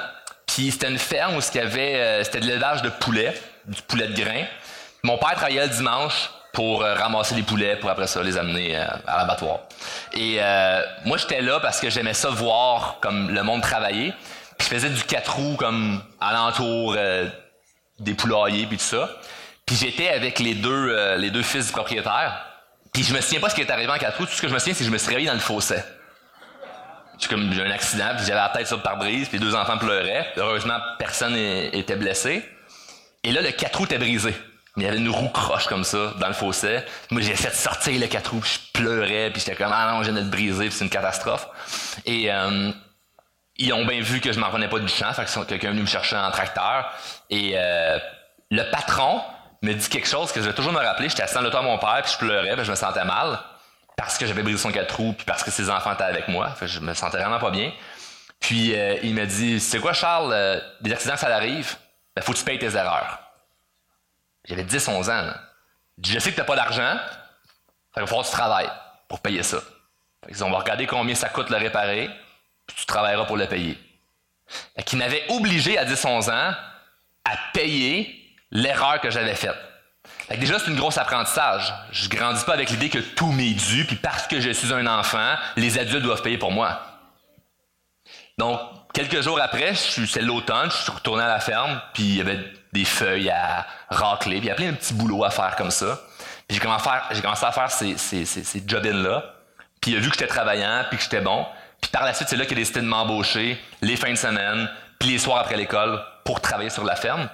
[0.47, 3.33] Puis c'était une ferme où il y avait, euh, c'était de l'élevage de poulets,
[3.65, 4.45] du poulet de grain.
[5.05, 8.75] Mon père travaillait le dimanche pour euh, ramasser les poulets, pour après ça les amener
[8.75, 9.59] euh, à l'abattoir.
[10.13, 14.15] Et euh, moi, j'étais là parce que j'aimais ça voir comme le monde travailler.
[14.57, 16.97] Puis je faisais du quatre roues comme alentour
[17.99, 19.09] des poulaillers puis tout ça.
[19.65, 22.43] Puis j'étais avec les deux, les deux fils du propriétaire.
[22.91, 24.25] Puis je me souviens pas ce qui est arrivé en quatre roues.
[24.25, 25.75] Tout ce que je me souviens, c'est que je me suis réveillé dans le fossé.
[27.19, 29.55] J'ai comme eu un accident, puis j'avais la tête sur le pare-brise, puis les deux
[29.55, 30.31] enfants pleuraient.
[30.37, 32.49] Heureusement, personne était blessé.
[33.23, 34.33] Et là, le quatre roues était brisé.
[34.77, 36.79] Il y avait une roue croche comme ça dans le fossé.
[37.09, 39.93] Moi, j'ai essayé de sortir le quatre roues, puis je pleurais, puis j'étais comme ah
[39.93, 41.47] non, je viens de briser, c'est une catastrophe.
[42.05, 42.71] Et euh,
[43.55, 45.71] ils ont bien vu que je m'en revenais pas du champ, fait que quelqu'un est
[45.71, 46.91] venu me chercher en tracteur.
[47.29, 47.97] Et euh,
[48.51, 49.21] le patron
[49.61, 51.07] me dit quelque chose que je vais toujours me rappeler.
[51.09, 53.39] J'étais assis dans l'auto à mon père, puis je pleurais, puis je me sentais mal
[53.95, 56.49] parce que j'avais brisé son quatre roues, puis parce que ses enfants étaient avec moi.
[56.51, 57.71] Fait que je me sentais vraiment pas bien.
[58.39, 61.75] Puis euh, il me dit, c'est quoi Charles, euh, des accidents ça arrive,
[62.15, 63.19] ben, faut que tu payes tes erreurs.
[64.47, 65.33] J'avais 10, 11 ans.
[66.03, 66.97] Je sais que tu n'as pas d'argent,
[67.95, 68.69] il va falloir que tu
[69.07, 69.57] pour payer ça.
[70.27, 72.09] Qu'ils ont, on va regarder combien ça coûte le réparer,
[72.65, 73.77] puis tu travailleras pour le payer.
[74.75, 76.55] Fait qu'il m'avait obligé à 10-11 ans
[77.23, 79.57] à payer l'erreur que j'avais faite.
[80.29, 81.73] Déjà, c'est une grosse apprentissage.
[81.91, 84.87] Je grandis pas avec l'idée que tout m'est dû, puis parce que je suis un
[84.87, 86.81] enfant, les adultes doivent payer pour moi.
[88.37, 88.59] Donc,
[88.93, 92.39] quelques jours après, c'est l'automne, je suis retourné à la ferme, puis il y avait
[92.75, 95.71] des feuilles à racler, puis il y a plein de petits boulots à faire comme
[95.71, 95.99] ça.
[96.47, 96.87] Puis j'ai commencé
[97.45, 99.23] à faire, ces, job-ins-là.
[99.81, 101.45] Puis il a vu que j'étais travaillant, puis que j'étais bon.
[101.81, 104.69] Puis par la suite, c'est là qu'il a décidé de m'embaucher les fins de semaine,
[104.99, 107.29] puis les soirs après l'école, pour travailler sur la ferme.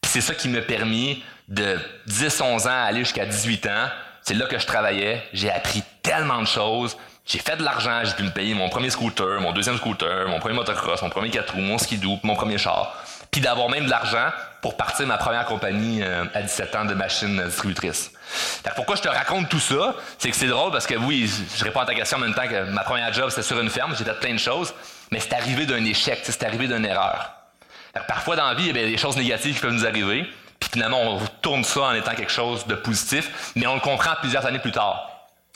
[0.00, 1.78] Puis c'est ça qui m'a permis de
[2.08, 3.88] 10-11 ans à aller jusqu'à 18 ans.
[4.22, 5.22] C'est là que je travaillais.
[5.32, 6.96] J'ai appris tellement de choses.
[7.24, 8.00] J'ai fait de l'argent.
[8.04, 11.30] J'ai pu me payer mon premier scooter, mon deuxième scooter, mon premier motocross, mon premier
[11.30, 12.96] 4 roues, mon skidoo, mon premier char.
[13.40, 14.30] D'avoir même de l'argent
[14.62, 18.10] pour partir ma première compagnie euh, à 17 ans de machines distributrices.
[18.28, 19.94] Fait que pourquoi je te raconte tout ça?
[20.18, 22.48] C'est que c'est drôle parce que oui, je réponds à ta question en même temps
[22.48, 23.94] que ma première job, c'était sur une ferme.
[23.96, 24.72] J'ai fait plein de choses.
[25.10, 27.30] Mais c'est arrivé d'un échec, c'est arrivé d'une erreur.
[28.08, 30.26] Parfois, dans la vie, il y a des choses négatives qui peuvent nous arriver.
[30.58, 34.14] Puis finalement, on tourne ça en étant quelque chose de positif, mais on le comprend
[34.20, 35.10] plusieurs années plus tard.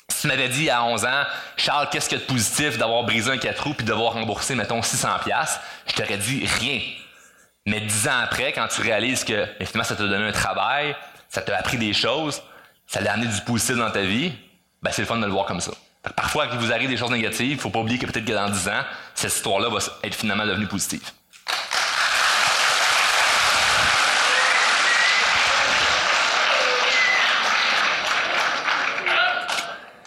[0.08, 1.24] Si tu m'avais dit à 11 ans,
[1.56, 4.12] Charles, qu'est-ce qu'il y a de positif d'avoir brisé un 4 roues puis de devoir
[4.12, 6.80] rembourser, mettons, 600 pièces, je t'aurais dit rien.
[7.70, 10.96] Mais dix ans après, quand tu réalises que finalement, ça t'a donné un travail,
[11.28, 12.42] ça t'a appris des choses,
[12.88, 14.33] ça t'a amené du positif dans ta vie,
[14.83, 15.70] ben, c'est le fun de le voir comme ça.
[16.16, 18.33] Parfois, quand il vous arrive des choses négatives, il faut pas oublier que peut-être que
[18.33, 18.83] dans 10 ans,
[19.14, 21.00] cette histoire-là va être finalement devenue positive.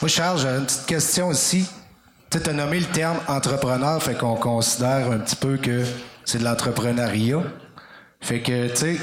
[0.01, 1.65] Moi, Charles, j'ai une petite question aussi.
[2.29, 5.85] Tu as nommé le terme entrepreneur, fait qu'on considère un petit peu que
[6.25, 7.43] c'est de l'entrepreneuriat.
[8.21, 8.97] Fait que, tu sais,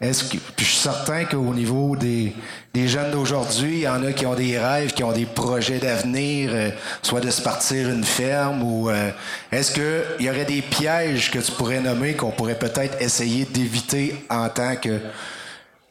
[0.00, 0.36] est-ce que.
[0.36, 2.34] Puis je suis certain qu'au niveau des,
[2.74, 5.78] des jeunes d'aujourd'hui, il y en a qui ont des rêves, qui ont des projets
[5.78, 6.70] d'avenir, euh,
[7.02, 8.90] soit de se partir une ferme ou.
[8.90, 9.10] euh,
[9.50, 14.24] est-ce qu'il y aurait des pièges que tu pourrais nommer qu'on pourrait peut-être essayer d'éviter
[14.30, 15.00] en tant que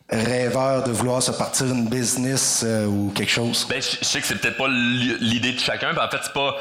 [0.09, 3.65] rêveur de vouloir se partir une business euh, ou quelque chose?
[3.69, 6.55] Ben, je, sais que c'est peut-être pas l'idée de chacun, puis en fait, c'est pas.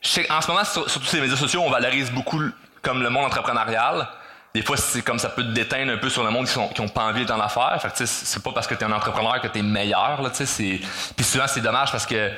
[0.00, 2.40] je sais- en ce moment, sur, sur tous ces médias sociaux, on valorise beaucoup
[2.86, 4.06] comme le monde entrepreneurial.
[4.54, 6.68] Des fois, c'est comme ça peut te déteindre un peu sur le monde qui, sont,
[6.68, 7.78] qui ont pas envie d'être en.
[7.80, 10.46] Fait que, tu c'est pas parce que t'es un entrepreneur que t'es meilleur, là, tu
[10.46, 10.80] c'est-
[11.14, 12.30] Puis souvent, c'est dommage parce que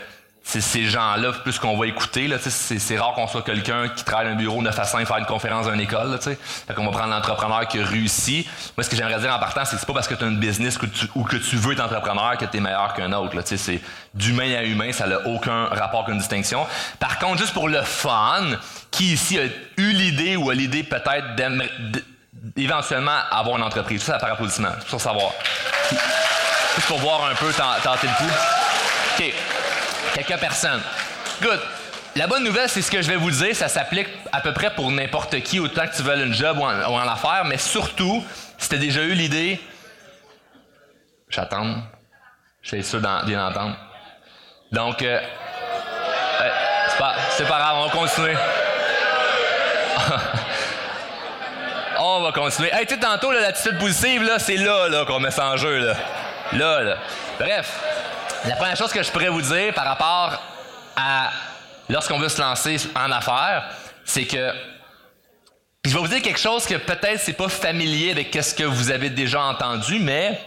[0.51, 4.33] ces gens-là, plus qu'on va écouter, c'est, c'est rare qu'on soit quelqu'un qui travaille dans
[4.33, 6.19] un bureau 9 à 5 faire une conférence dans une école, là.
[6.19, 6.39] Fait
[6.75, 8.49] qu'on va prendre l'entrepreneur qui a réussi.
[8.77, 10.27] Moi, ce que j'aimerais dire en partant, c'est que c'est pas parce que tu as
[10.27, 10.79] une business
[11.15, 13.35] ou que tu veux être entrepreneur que tu es meilleur qu'un autre.
[13.45, 13.81] C'est
[14.15, 16.67] d'humain à humain, ça n'a aucun rapport qu'une distinction.
[16.99, 18.45] Par contre, juste pour le fun,
[18.91, 19.45] qui ici a
[19.77, 21.37] eu l'idée ou a l'idée peut-être
[22.57, 24.03] d'éventuellement avoir une entreprise?
[24.03, 25.31] Ça, par applaudissement, pour savoir.
[25.91, 28.33] Juste pour voir un peu, ten- tenter le coup.
[29.19, 29.35] OK.
[30.27, 30.83] Quelques personnes.
[31.41, 31.61] Good.
[32.17, 34.75] La bonne nouvelle, c'est ce que je vais vous dire, ça s'applique à peu près
[34.75, 37.59] pour n'importe qui, autant que tu veux une job ou en, ou en affaires, mais
[37.59, 38.25] surtout,
[38.57, 39.61] si tu as déjà eu l'idée,
[41.29, 41.77] j'attends,
[42.63, 43.77] je suis sûr d'en- entendre.
[44.73, 45.21] Donc, euh,
[46.41, 46.49] euh,
[47.37, 48.35] c'est pas, grave, on va continuer.
[52.01, 52.71] on va continuer.
[52.75, 55.95] Hey, tu tantôt, l'attitude positive, là, c'est là, là qu'on met ça en jeu, là.
[56.55, 56.97] Là, là.
[57.39, 57.81] Bref,
[58.47, 60.43] la première chose que je pourrais vous dire par rapport
[60.97, 61.31] à
[61.89, 63.71] lorsqu'on veut se lancer en affaires,
[64.05, 64.53] c'est que
[65.85, 68.91] je vais vous dire quelque chose que peut-être c'est pas familier avec ce que vous
[68.91, 70.41] avez déjà entendu, mais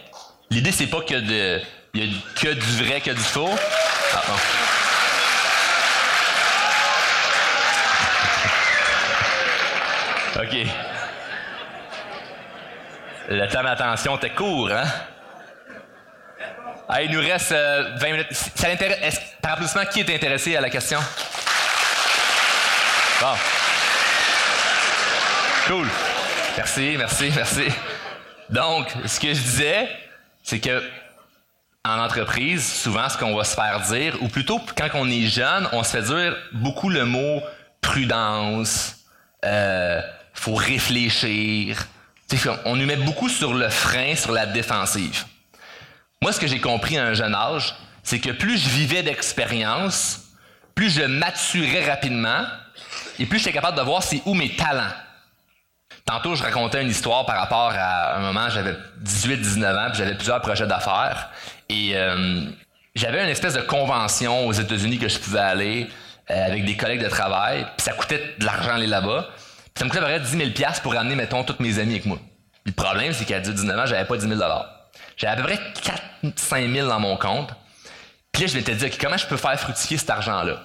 [0.50, 1.60] l'idée c'est pas que de
[1.94, 2.06] y a
[2.40, 3.50] que du vrai, que du faux.
[4.14, 4.34] Ah, bon.
[10.42, 10.66] OK.
[13.28, 14.84] Le temps d'attention était court, hein?
[16.88, 18.32] Ah, il nous reste euh, 20 minutes.
[18.32, 20.98] Ça qui est intéressé à la question?
[23.20, 23.34] Bon.
[25.66, 25.88] Cool.
[26.56, 27.64] Merci, merci, merci.
[28.50, 29.88] Donc, ce que je disais,
[30.42, 30.82] c'est que
[31.84, 35.68] en entreprise, souvent, ce qu'on va se faire dire, ou plutôt quand on est jeune,
[35.72, 37.42] on se fait dire beaucoup le mot
[37.80, 38.96] prudence,
[39.44, 40.00] euh,
[40.34, 41.86] faut réfléchir.
[42.64, 45.24] On nous met beaucoup sur le frein, sur la défensive.
[46.22, 50.20] Moi, ce que j'ai compris à un jeune âge, c'est que plus je vivais d'expérience,
[50.72, 52.44] plus je maturais rapidement
[53.18, 54.94] et plus j'étais capable de voir où mes talents.
[56.04, 60.14] Tantôt, je racontais une histoire par rapport à un moment, j'avais 18-19 ans, puis j'avais
[60.14, 61.28] plusieurs projets d'affaires.
[61.68, 62.44] Et euh,
[62.94, 65.88] j'avais une espèce de convention aux États-Unis que je pouvais aller
[66.30, 69.28] euh, avec des collègues de travail, puis ça coûtait de l'argent aller là-bas.
[69.76, 72.06] Ça me coûtait à peu près 10 000 pour ramener, mettons, tous mes amis avec
[72.06, 72.20] moi.
[72.64, 74.40] Le problème, c'est qu'à 19 ans, j'avais pas 10 000
[75.16, 75.60] J'avais à peu près
[76.22, 77.50] 4-5 000 dans mon compte.
[78.32, 80.62] Puis là, je m'étais dit, OK, comment je peux faire fructifier cet argent-là?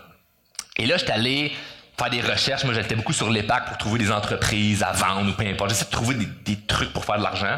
[0.77, 1.51] Et là, j'étais allé
[1.97, 2.63] faire des recherches.
[2.63, 5.71] Moi, j'étais beaucoup sur l'EPAC pour trouver des entreprises à vendre ou peu importe.
[5.71, 7.57] J'essayais de trouver des, trucs pour faire de l'argent.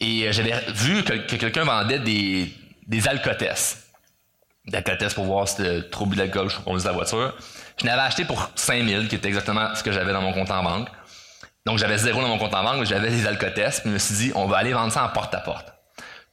[0.00, 2.52] Et euh, j'avais vu que, que quelqu'un vendait des,
[2.86, 3.08] des.
[4.64, 7.34] Des alcotesses pour voir si c'était trop bu d'alcool, je conduisais la voiture.
[7.80, 10.62] Je l'avais acheté pour 5000, qui était exactement ce que j'avais dans mon compte en
[10.62, 10.88] banque.
[11.66, 13.80] Donc, j'avais zéro dans mon compte en banque, j'avais des alcotesses.
[13.80, 15.71] Puis je me suis dit, on va aller vendre ça en porte-à-porte.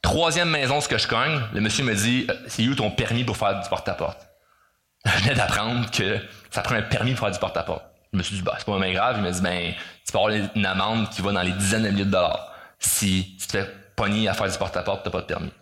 [0.02, 3.24] Troisième maison, ce que je cogne, le monsieur me dit, euh, c'est où ton permis
[3.24, 4.28] pour faire du porte-à-porte?
[5.04, 6.18] Je venais d'apprendre que
[6.50, 7.84] ça prend un permis pour faire du porte-à-porte.
[8.12, 9.16] Je me suis dit, bah, c'est pas vraiment grave.
[9.18, 9.72] Il m'a dit, ben,
[10.04, 13.36] tu peux avoir une amende qui va dans les dizaines de milliers de dollars si
[13.38, 15.52] tu te fais pogner à faire du porte-à-porte, t'as pas de permis.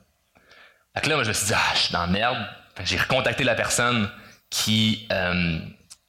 [0.94, 2.38] Fait que là, moi, je me suis dit, ah, je suis dans la merde.
[2.84, 4.08] J'ai recontacté la personne
[4.50, 5.58] qui, euh,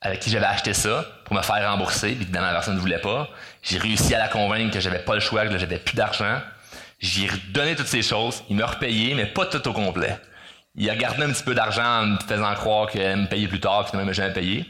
[0.02, 2.10] avec qui j'avais acheté ça pour me faire rembourser.
[2.10, 3.28] Évidemment, la personne ne voulait pas.
[3.64, 6.40] J'ai réussi à la convaincre que j'avais pas le choix, que j'avais plus d'argent.
[7.00, 8.44] J'ai redonné toutes ces choses.
[8.50, 10.18] Il m'a repayé, mais pas tout au complet.
[10.76, 13.60] Il a gardé un petit peu d'argent en me faisant croire qu'il me payer plus
[13.60, 14.66] tard, finalement, il m'a jamais payé.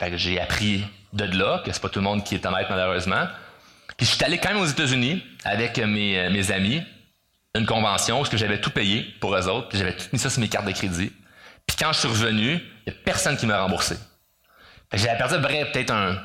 [0.00, 2.66] Fait que j'ai appris de là, que c'est pas tout le monde qui est honnête,
[2.70, 3.26] malheureusement.
[3.96, 6.82] Puis je suis allé quand même aux États-Unis avec mes, euh, mes amis,
[7.54, 10.40] une convention où j'avais tout payé pour eux autres, puis j'avais tout mis ça sur
[10.40, 11.12] mes cartes de crédit.
[11.66, 13.96] Puis quand je suis revenu, il n'y a personne qui m'a remboursé.
[14.92, 16.18] J'avais perdu peut-être un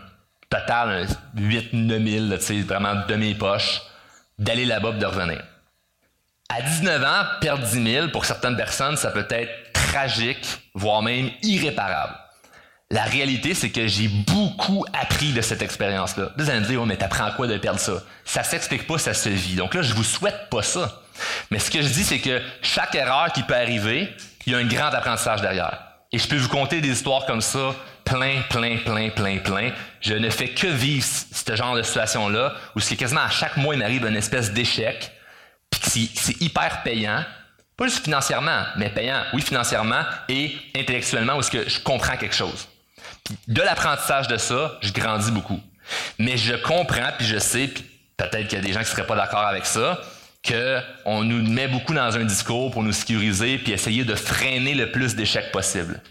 [0.49, 3.81] total, 8-9 000, tu sais, vraiment de mes poches,
[4.39, 5.43] d'aller là-bas de revenir.
[6.49, 11.29] À 19 ans, perdre 10 000, pour certaines personnes, ça peut être tragique, voire même
[11.43, 12.15] irréparable.
[12.91, 16.31] La réalité, c'est que j'ai beaucoup appris de cette expérience-là.
[16.37, 18.01] Vous allez me dire, oh, mais t'apprends quoi de perdre ça?
[18.25, 19.55] Ça s'explique pas, ça se vit.
[19.55, 21.03] Donc là, je vous souhaite pas ça.
[21.51, 24.11] Mais ce que je dis, c'est que chaque erreur qui peut arriver,
[24.47, 25.77] il y a un grand apprentissage derrière.
[26.11, 27.75] Et je peux vous conter des histoires comme ça,
[28.09, 29.71] plein, plein, plein, plein, plein.
[30.01, 33.75] Je ne fais que vivre ce genre de situation-là, où c'est quasiment à chaque mois,
[33.75, 35.11] il m'arrive une espèce d'échec,
[35.69, 37.23] puis c'est hyper payant.
[37.77, 42.35] Pas juste financièrement, mais payant, oui, financièrement et intellectuellement, où est-ce que je comprends quelque
[42.35, 42.67] chose.
[43.47, 45.61] de l'apprentissage de ça, je grandis beaucoup.
[46.17, 47.85] Mais je comprends, puis je sais, puis
[48.17, 50.01] peut-être qu'il y a des gens qui seraient pas d'accord avec ça,
[50.45, 54.91] qu'on nous met beaucoup dans un discours pour nous sécuriser puis essayer de freiner le
[54.91, 56.01] plus d'échecs possible.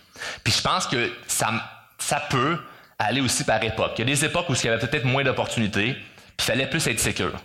[0.45, 1.51] Puis je pense que ça,
[1.99, 2.59] ça peut
[2.99, 3.93] aller aussi par époque.
[3.97, 6.67] Il y a des époques où il y avait peut-être moins d'opportunités, puis il fallait
[6.67, 7.39] plus être sécure.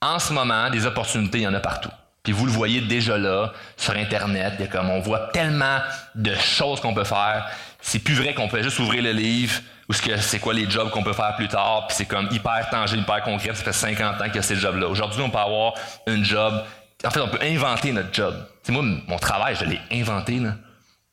[0.00, 1.90] En ce moment, des opportunités, il y en a partout.
[2.22, 5.78] Puis vous le voyez déjà là, sur Internet, il y a comme on voit tellement
[6.14, 7.48] de choses qu'on peut faire.
[7.80, 11.02] C'est plus vrai qu'on peut juste ouvrir le livre, ou c'est quoi les jobs qu'on
[11.02, 14.24] peut faire plus tard, puis c'est comme hyper tangible, hyper concret, ça fait 50 ans
[14.26, 14.86] qu'il y a ces jobs-là.
[14.86, 15.74] Aujourd'hui, on peut avoir
[16.06, 16.62] un job.
[17.04, 18.34] En fait, on peut inventer notre job.
[18.62, 20.54] C'est moi, mon travail, je l'ai inventé, là.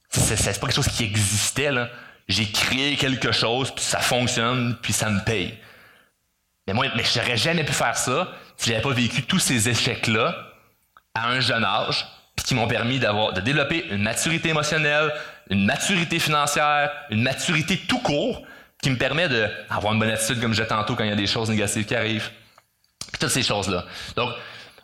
[0.10, 1.90] C'est, pas quelque chose qui existait, là.
[2.28, 5.58] J'ai créé quelque chose, puis ça fonctionne, puis ça me paye.
[6.68, 10.36] Mais moi, mais j'aurais jamais pu faire ça si j'avais pas vécu tous ces échecs-là
[11.16, 12.06] à un jeune âge,
[12.36, 15.14] puis qui m'ont permis d'avoir, de développer une maturité émotionnelle,
[15.50, 18.46] une maturité financière, une maturité tout court,
[18.82, 21.16] qui me permet d'avoir une bonne attitude, comme je disais tantôt, quand il y a
[21.16, 22.30] des choses négatives qui arrivent.
[23.12, 23.86] Puis toutes ces choses-là.
[24.16, 24.32] Donc,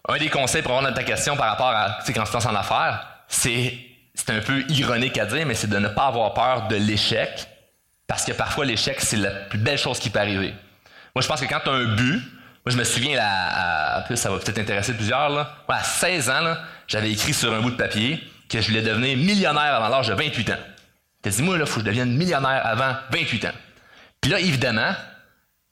[0.07, 3.05] un des conseils pour avoir dans ta question par rapport à, tu sais, en affaires,
[3.27, 3.77] c'est,
[4.14, 7.47] c'est un peu ironique à dire, mais c'est de ne pas avoir peur de l'échec,
[8.07, 10.53] parce que parfois l'échec, c'est la plus belle chose qui peut arriver.
[11.16, 12.22] Moi, je pense que quand tu as un but,
[12.66, 15.57] moi, je me souviens, là, ça va peut-être intéresser plusieurs, là.
[15.68, 18.82] Moi, à 16 ans, là, j'avais écrit sur un bout de papier que je voulais
[18.82, 20.59] devenir millionnaire avant l'âge de 28 ans.
[21.22, 23.53] T'as dit, moi, là, faut que je devienne millionnaire avant 28 ans.
[24.22, 24.93] Puis là, évidemment,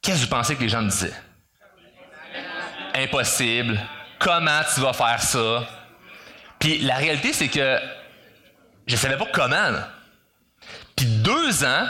[0.02, 1.14] qu'est-ce que vous pensez que les gens me disaient?
[2.96, 3.80] Impossible.
[4.20, 5.68] Comment tu vas faire ça?
[6.60, 7.80] Puis la réalité, c'est que
[8.88, 9.71] je ne savais pas comment.
[10.95, 11.88] Puis deux ans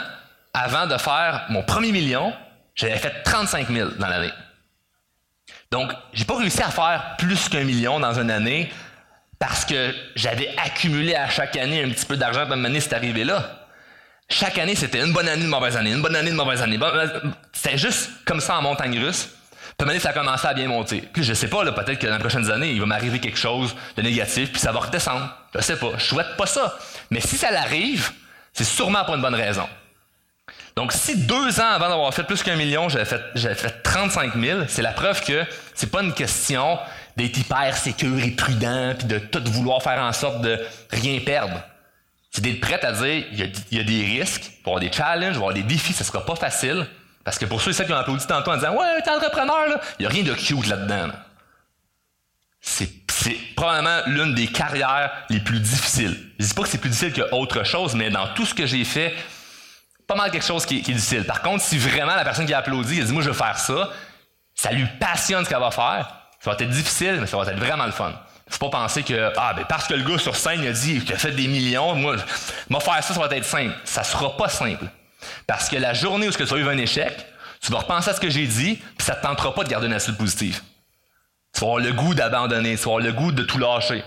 [0.54, 2.32] avant de faire mon premier million,
[2.74, 4.32] j'avais fait 35 000 dans l'année.
[5.70, 8.70] Donc, j'ai pas réussi à faire plus qu'un million dans une année
[9.38, 13.24] parce que j'avais accumulé à chaque année un petit peu d'argent pour m'amener c'est arrivé
[13.24, 13.66] là.
[14.28, 16.78] Chaque année, c'était une bonne année, une mauvaise année, une bonne année, une mauvaise année.
[17.52, 19.28] C'était juste comme ça en montagne russe.
[19.82, 21.00] Puis année, ça a commencé à bien monter.
[21.12, 23.74] Puis je sais pas, peut-être que dans les prochaines années, il va m'arriver quelque chose
[23.96, 25.28] de négatif, puis ça va redescendre.
[25.52, 25.90] Je sais pas.
[25.98, 26.78] Je souhaite pas ça.
[27.10, 28.12] Mais si ça l'arrive,
[28.52, 29.68] c'est sûrement pour une bonne raison.
[30.76, 34.36] Donc, si deux ans avant d'avoir fait plus qu'un million, j'avais fait, j'avais fait 35
[34.36, 36.78] 000, c'est la preuve que c'est pas une question
[37.16, 40.60] d'être hyper sécure et prudent, puis de tout vouloir faire en sorte de
[40.90, 41.60] rien perdre.
[42.30, 43.38] C'est d'être prêt à dire, il
[43.72, 46.04] y, a, des risques, il va avoir des challenges, il va avoir des défis, ça
[46.04, 46.86] sera pas facile.
[47.24, 49.68] Parce que pour ceux et celles qui ont applaudi tantôt en disant, ouais, t'es entrepreneur,
[49.68, 51.12] là, il n'y a rien de cute là-dedans.
[52.60, 52.90] C'est,
[53.56, 56.32] probablement l'une des carrières les plus difficiles.
[56.40, 58.84] Je dis pas que c'est plus difficile qu'autre chose, mais dans tout ce que j'ai
[58.84, 59.14] fait,
[60.08, 61.24] pas mal quelque chose qui, est difficile.
[61.24, 63.58] Par contre, si vraiment la personne qui a applaudi, elle dit, moi, je veux faire
[63.58, 63.90] ça,
[64.54, 67.58] ça lui passionne ce qu'elle va faire, ça va être difficile, mais ça va être
[67.58, 68.12] vraiment le fun.
[68.48, 71.14] Faut pas penser que, ah, ben, parce que le gars sur scène a dit qu'il
[71.14, 72.16] a fait des millions, moi,
[72.68, 73.74] moi, faire ça, ça va être simple.
[73.84, 74.84] Ça sera pas simple.
[75.46, 77.12] Parce que la journée où tu vas vivre un échec,
[77.60, 79.86] tu vas repenser à ce que j'ai dit, puis ça te tentera pas de garder
[79.86, 80.60] une attitude positive.
[81.54, 84.02] Tu vas avoir le goût d'abandonner, tu vas avoir le goût de tout lâcher.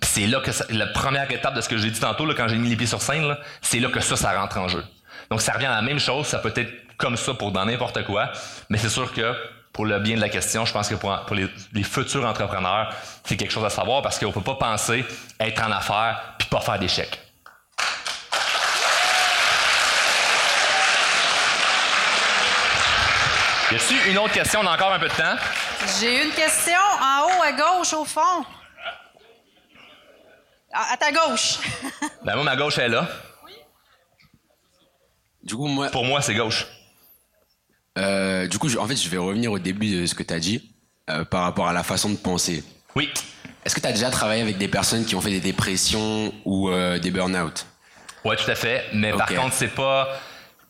[0.00, 2.48] Puis c'est là que la première étape de ce que j'ai dit tantôt, là, quand
[2.48, 4.84] j'ai mis les pieds sur scène, c'est là que ça, ça rentre en jeu.
[5.30, 8.04] Donc ça revient à la même chose, ça peut être comme ça pour dans n'importe
[8.04, 8.30] quoi,
[8.68, 9.34] mais c'est sûr que
[9.72, 12.94] pour le bien de la question, je pense que pour, les, futurs entrepreneurs,
[13.24, 15.04] c'est quelque chose à savoir parce qu'on peut pas penser
[15.40, 17.20] être en affaires puis pas faire d'échecs.
[23.72, 24.60] Y a-t-il une autre question?
[24.60, 25.36] On a encore un peu de temps.
[26.00, 28.44] J'ai une question en haut à gauche, au fond.
[30.72, 31.58] À, à ta gauche.
[32.24, 33.06] Ben moi, ma gauche est là.
[35.42, 36.66] Du coup, moi, Pour moi, c'est gauche.
[37.98, 40.32] euh, du coup, je- en fait, je vais revenir au début de ce que tu
[40.34, 40.74] as dit
[41.10, 42.64] euh, par rapport à la façon de penser.
[42.96, 43.12] Oui.
[43.64, 46.70] Est-ce que tu as déjà travaillé avec des personnes qui ont fait des dépressions ou
[46.70, 47.66] euh, des burn-out?
[48.24, 48.84] Oui, tout à fait.
[48.94, 50.08] Mais par contre, c'est pas.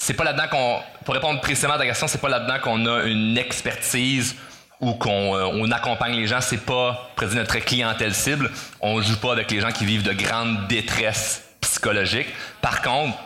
[0.07, 0.80] C'est pas là-dedans qu'on.
[1.07, 4.36] Pour répondre précisément à ta question, c'est pas là-dedans qu'on a une expertise
[4.78, 6.42] ou qu'on euh, accompagne les gens.
[6.42, 8.50] C'est pas, pour dire, notre clientèle cible.
[8.82, 12.28] On joue pas avec les gens qui vivent de grandes détresses psychologiques.
[12.61, 13.16] Par contre,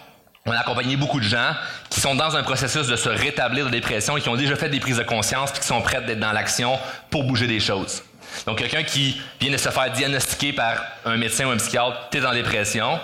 [0.46, 1.52] on a accompagné beaucoup de gens
[1.90, 4.68] qui sont dans un processus de se rétablir de dépression et qui ont déjà fait
[4.68, 6.78] des prises de conscience puis qui sont prêts d'être dans l'action
[7.10, 8.04] pour bouger des choses.
[8.46, 12.24] Donc, quelqu'un qui vient de se faire diagnostiquer par un médecin ou un psychiatre, t'es
[12.24, 13.00] en dépression,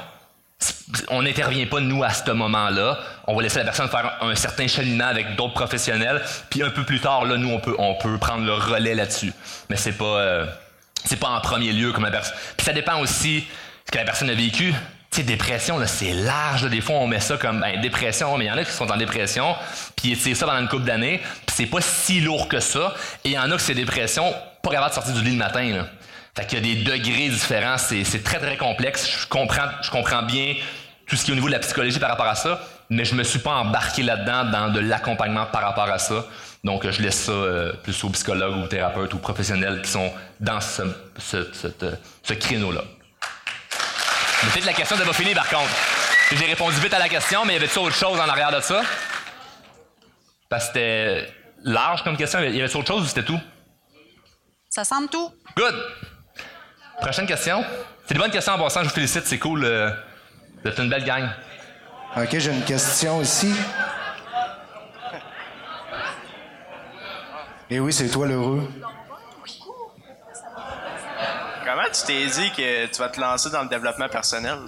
[1.09, 2.99] on n'intervient pas, nous, à ce moment-là.
[3.27, 6.23] On va laisser la personne faire un certain cheminement avec d'autres professionnels.
[6.51, 9.33] Puis un peu plus tard, là, nous, on peut, on peut prendre le relais là-dessus.
[9.69, 10.47] Mais c'est pas, euh,
[11.05, 12.35] c'est pas en premier lieu comme la personne.
[12.57, 13.45] Puis ça dépend aussi
[13.87, 14.73] ce que la personne a vécu.
[15.11, 16.69] Tu sais, dépression, là, c'est large.
[16.69, 18.91] Des fois, on met ça comme ben, dépression, mais il y en a qui sont
[18.91, 19.55] en dépression,
[19.95, 22.93] puis c'est ça pendant une couple d'années, puis c'est pas si lourd que ça.
[23.25, 25.37] Et il y en a que c'est dépression, pas capable de sortir du lit le
[25.37, 25.63] matin.
[25.73, 25.87] Là.
[26.37, 29.09] Fait qu'il y a des degrés différents, c'est très très complexe.
[29.09, 30.57] Je comprends, je comprends bien
[31.07, 32.61] tout ce qui est au niveau de la psychologie par rapport à ça,
[32.91, 36.27] mais je me suis pas embarqué là-dedans dans de l'accompagnement par rapport à ça.
[36.65, 39.91] Donc je laisse ça euh, plus aux psychologues ou aux thérapeutes ou aux professionnels qui
[39.91, 40.11] sont
[40.41, 40.83] dans ce,
[41.35, 42.83] euh, ce créneau-là.
[44.43, 45.71] Mais peut-être la question n'est pas finie par contre.
[46.33, 48.83] J'ai répondu vite à la question, mais y avait-il autre chose en arrière de ça?
[50.49, 51.33] Parce que c'était
[51.63, 52.41] large comme question.
[52.41, 53.41] Y avait-il autre chose ou c'était tout?
[54.71, 55.33] Ça semble tout.
[55.57, 55.75] Good!
[57.01, 57.65] Prochaine question.
[58.07, 59.65] C'est des bonnes questions en passant, je vous félicite, c'est cool.
[59.65, 59.91] euh,
[60.63, 61.29] vous êtes une belle gang.
[62.17, 63.55] OK, j'ai une question ici.
[67.71, 68.71] Et oui, c'est toi l'heureux.
[71.65, 74.59] Comment tu t'es dit que tu vas te lancer dans le développement personnel?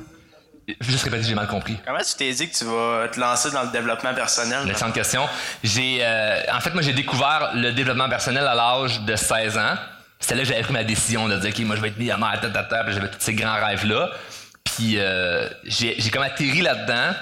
[0.80, 1.78] Juste répéter, j'ai mal compris.
[1.86, 4.64] Comment tu t'es dit que tu vas te lancer dans le développement personnel?
[4.64, 5.28] Une excellente question.
[5.62, 9.74] J'ai, euh, en fait, moi, j'ai découvert le développement personnel à l'âge de 16 ans.
[10.26, 12.40] C'était là que j'avais pris ma décision de dire, OK, moi, je vais être millionnaire,
[12.40, 14.10] tata, tata, puis j'avais tous ces grands rêves-là.
[14.64, 17.14] Puis, euh, j'ai, comme atterri là-dedans.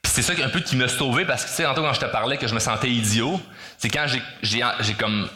[0.00, 1.98] Puis c'est ça un peu qui m'a sauvé parce que, tu sais, tantôt, quand je
[1.98, 3.40] te parlais que je me sentais idiot,
[3.76, 5.28] c'est quand j'ai, j'ai, j'ai comme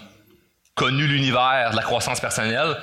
[0.77, 2.77] connu l'univers de la croissance personnelle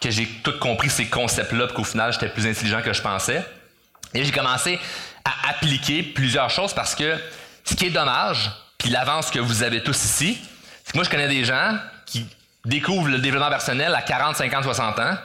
[0.00, 3.44] que j'ai tout compris ces concepts-là, puis qu'au final, j'étais plus intelligent que je pensais.
[4.14, 4.80] Et j'ai commencé
[5.22, 7.14] à appliquer plusieurs choses parce que
[7.62, 10.38] ce qui est dommage, puis l'avance que vous avez tous ici,
[10.82, 11.76] c'est que moi, je connais des gens
[12.06, 12.26] qui
[12.64, 15.16] découvrent le développement personnel à 40, 50, 60 ans,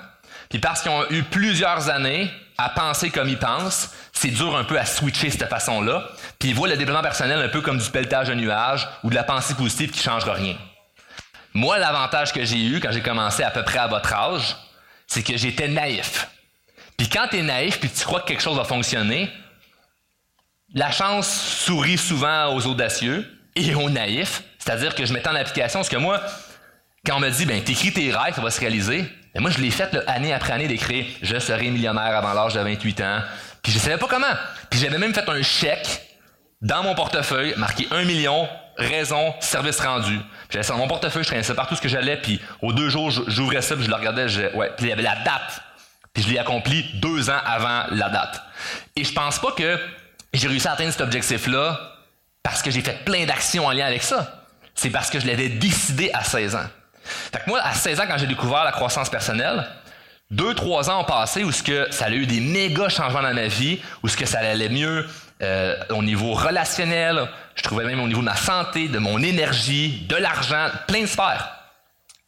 [0.49, 4.63] puis parce qu'ils ont eu plusieurs années à penser comme ils pensent, c'est dur un
[4.63, 6.07] peu à switcher cette façon-là,
[6.39, 9.15] puis ils voient le développement personnel un peu comme du pelletage de nuages ou de
[9.15, 10.55] la pensée positive qui ne changera rien.
[11.53, 14.55] Moi, l'avantage que j'ai eu quand j'ai commencé à peu près à votre âge,
[15.05, 16.27] c'est que j'étais naïf.
[16.97, 19.31] Puis quand tu es naïf puis tu crois que quelque chose va fonctionner,
[20.73, 23.25] la chance sourit souvent aux audacieux
[23.55, 24.43] et aux naïfs.
[24.59, 26.21] C'est-à-dire que je mettais en application ce que moi,
[27.07, 29.59] quand on me dit, ben, t'écris tes rêves, ça va se réaliser, ben, moi, je
[29.59, 33.21] l'ai fait là, année après année d'écrire, je serai millionnaire avant l'âge de 28 ans.
[33.63, 34.33] Puis je savais pas comment.
[34.69, 36.01] Puis j'avais même fait un chèque
[36.61, 38.47] dans mon portefeuille, marqué 1 million,
[38.77, 40.17] raison, service rendu.
[40.17, 42.73] Puis J'avais ça dans mon portefeuille, je traînais ça partout ce que j'allais, puis aux
[42.73, 45.15] deux jours, j'ouvrais ça, puis je le regardais, je, ouais, puis il y avait la
[45.15, 45.61] date.
[46.13, 48.41] Puis je l'ai accompli deux ans avant la date.
[48.95, 49.79] Et je pense pas que
[50.33, 51.79] j'ai réussi à atteindre cet objectif-là
[52.43, 54.45] parce que j'ai fait plein d'actions en lien avec ça.
[54.73, 56.65] C'est parce que je l'avais décidé à 16 ans.
[57.31, 59.65] Fait que moi, à 16 ans, quand j'ai découvert la croissance personnelle,
[60.29, 63.33] deux, trois ans ont passé où ce que ça a eu des méga changements dans
[63.33, 65.05] ma vie, où ce que ça allait mieux
[65.41, 70.05] euh, au niveau relationnel, je trouvais même au niveau de ma santé, de mon énergie,
[70.09, 71.53] de l'argent, plein de sphères.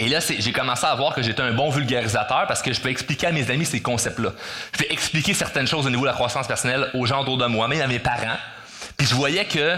[0.01, 2.88] Et là, j'ai commencé à voir que j'étais un bon vulgarisateur parce que je peux
[2.88, 4.32] expliquer à mes amis ces concepts-là.
[4.73, 7.45] Je peux expliquer certaines choses au niveau de la croissance personnelle aux gens autour de
[7.47, 8.38] moi, même à mes parents.
[8.95, 9.77] Puis je voyais que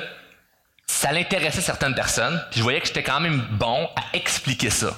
[0.91, 2.39] ça l'intéressait certaines personnes.
[2.51, 4.91] Puis je voyais que j'étais quand même bon à expliquer ça.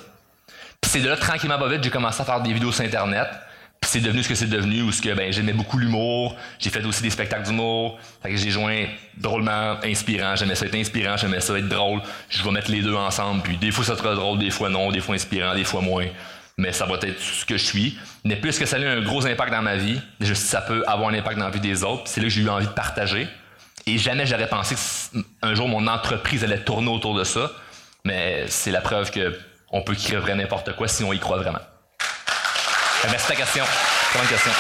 [0.82, 3.28] Puis c'est de là, tranquillement, pas vite, j'ai commencé à faire des vidéos sur Internet.
[3.80, 6.36] Puis c'est devenu ce que c'est devenu, où ben, j'aimais beaucoup l'humour.
[6.58, 8.00] J'ai fait aussi des spectacles d'humour.
[8.22, 8.86] Fait que j'ai joint
[9.18, 10.36] drôlement inspirant.
[10.36, 12.02] J'aimais ça être inspirant, j'aimais ça être drôle.
[12.30, 13.44] Je vais mettre les deux ensemble.
[13.44, 16.08] Puis des fois, ça sera drôle, des fois non, des fois inspirant, des fois moins.
[16.58, 17.98] Mais ça va être ce que je suis.
[18.26, 20.84] Mais plus que ça a eu un gros impact dans ma vie, juste ça peut
[20.88, 22.04] avoir un impact dans la vie des autres.
[22.06, 23.28] C'est là que j'ai eu envie de partager.
[23.86, 24.76] Et jamais j'aurais pensé
[25.42, 27.52] qu'un jour mon entreprise allait tourner autour de ça.
[28.06, 29.38] Mais c'est la preuve que
[29.72, 31.60] on peut créer vrai n'importe quoi si on y croit vraiment.
[33.10, 33.66] Merci de ta question.
[34.16, 34.52] Bonne question.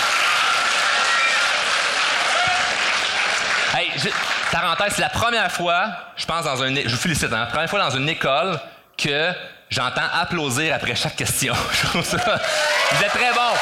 [3.75, 4.09] Hey, je,
[4.51, 5.85] parenthèse, c'est la première fois,
[6.17, 6.75] je pense, dans un.
[6.75, 8.59] Je vous félicite, hein, la première fois dans une école
[8.97, 9.31] que
[9.69, 11.53] j'entends applaudir après chaque question.
[11.93, 13.53] Vous êtes très bon.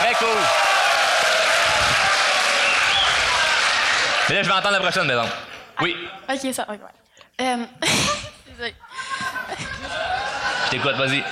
[0.00, 0.69] Très cool.
[4.30, 5.24] Mais là, je vais entendre la prochaine, maison.
[5.80, 5.96] Oui.
[6.28, 7.44] Ok, ça, ok, ouais.
[7.44, 7.64] Euh.
[10.66, 11.24] Je t'écoute, vas-y.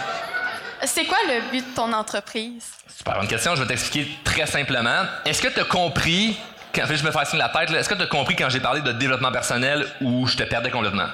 [0.84, 2.72] C'est quoi le but de ton entreprise?
[2.88, 3.55] Super bonne question.
[3.55, 5.05] Je vais t'expliquer très simplement.
[5.24, 6.36] Est-ce que tu as compris,
[6.74, 8.90] quand je me fascine la tête, est-ce que tu as compris quand j'ai parlé de
[8.90, 11.07] développement personnel ou je te perdais complètement?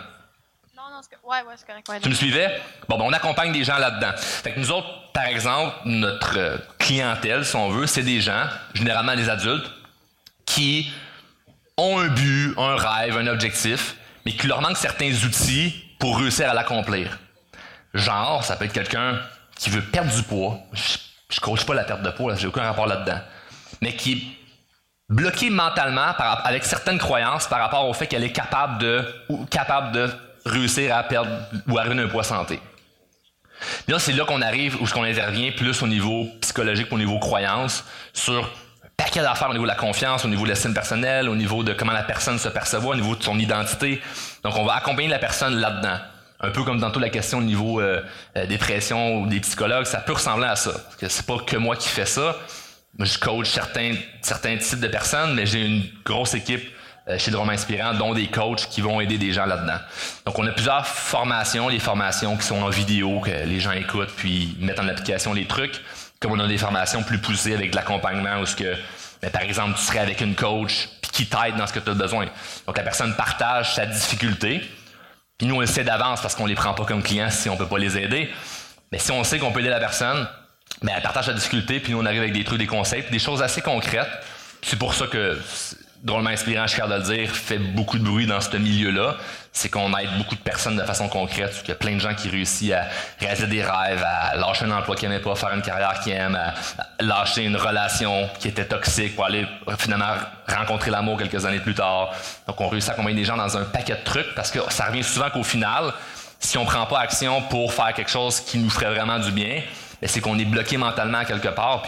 [0.75, 1.87] Non, non, c'est ouais, ouais, c'est correct.
[1.87, 2.63] Ouais, tu me suivais?
[2.89, 4.13] Bon, ben, on accompagne des gens là-dedans.
[4.17, 9.17] Fait que nous autres, par exemple, notre clientèle, si on veut, c'est des gens, généralement
[9.17, 9.71] des adultes,
[10.47, 10.91] qui
[11.77, 16.49] ont un but, un rêve, un objectif, mais qui leur manquent certains outils pour réussir
[16.49, 17.19] à l'accomplir.
[17.93, 19.21] Genre, ça peut être quelqu'un
[19.57, 20.59] qui veut perdre du poids.
[20.73, 20.99] Je,
[21.31, 23.21] je coach pas la perte de poids, j'ai aucun rapport là-dedans.
[23.81, 24.23] Mais qui est
[25.09, 26.13] bloqué mentalement
[26.45, 29.47] avec certaines croyances par rapport au fait qu'elle est capable de, ou
[30.47, 31.31] réussir à perdre
[31.69, 32.61] ou à un poids santé.
[33.89, 37.85] Là, c'est là qu'on arrive, où qu'on intervient plus au niveau psychologique, au niveau croyance,
[38.13, 38.51] sur
[38.97, 41.73] paquet d'affaires au niveau de la confiance, au niveau de l'estime personnelle, au niveau de
[41.73, 44.01] comment la personne se perçoit, au niveau de son identité.
[44.43, 45.99] Donc, on va accompagner la personne là-dedans
[46.45, 48.03] un peu comme dans toute la question au niveau euh,
[48.37, 50.73] euh, dépression ou des psychologues, ça peut ressembler à ça.
[50.73, 52.37] Parce que c'est pas que moi qui fais ça.
[52.99, 56.71] je coach certains, certains types de personnes, mais j'ai une grosse équipe
[57.09, 59.79] euh, chez Drôme Inspirant, dont des coachs qui vont aider des gens là-dedans.
[60.27, 64.13] Donc, on a plusieurs formations, les formations qui sont en vidéo, que les gens écoutent,
[64.17, 65.83] puis mettent en application les trucs.
[66.27, 68.75] On a des formations plus poussées avec de l'accompagnement, où ce que,
[69.23, 71.95] ben, par exemple, tu serais avec une coach, qui t'aide dans ce que tu as
[71.95, 72.27] besoin.
[72.67, 74.61] Donc, la personne partage sa difficulté,
[75.39, 77.57] puis nous, on le sait d'avance parce qu'on les prend pas comme clients si on
[77.57, 78.31] peut pas les aider.
[78.91, 80.27] Mais si on sait qu'on peut aider la personne,
[80.83, 83.19] ben, elle partage la difficulté, puis nous, on arrive avec des trucs, des conseils, des
[83.19, 84.11] choses assez concrètes.
[84.63, 85.39] C'est pour ça que
[86.05, 89.17] drôlement inspirant, je suis fier de le dire, fait beaucoup de bruit dans ce milieu-là.
[89.53, 91.63] C'est qu'on aide beaucoup de personnes de façon concrète.
[91.65, 92.85] Il y a plein de gens qui réussissent à
[93.19, 96.37] réaliser des rêves, à lâcher un emploi qu'ils n'aimaient pas, faire une carrière qu'ils aiment,
[96.37, 96.55] à
[97.03, 99.47] lâcher une relation qui était toxique pour aller
[99.79, 100.13] finalement
[100.47, 102.11] rencontrer l'amour quelques années plus tard.
[102.47, 104.87] Donc, on réussit à accompagner des gens dans un paquet de trucs parce que ça
[104.87, 105.93] revient souvent qu'au final,
[106.39, 109.63] si on prend pas action pour faire quelque chose qui nous ferait vraiment du bien,
[110.03, 111.83] ben, c'est qu'on est bloqué mentalement quelque part.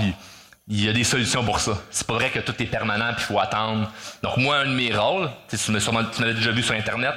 [0.69, 1.79] Il y a des solutions pour ça.
[1.91, 3.91] C'est pas vrai que tout est permanent puis faut attendre.
[4.23, 7.15] Donc moi, un de mes rôles, tu m'avais déjà vu sur Internet,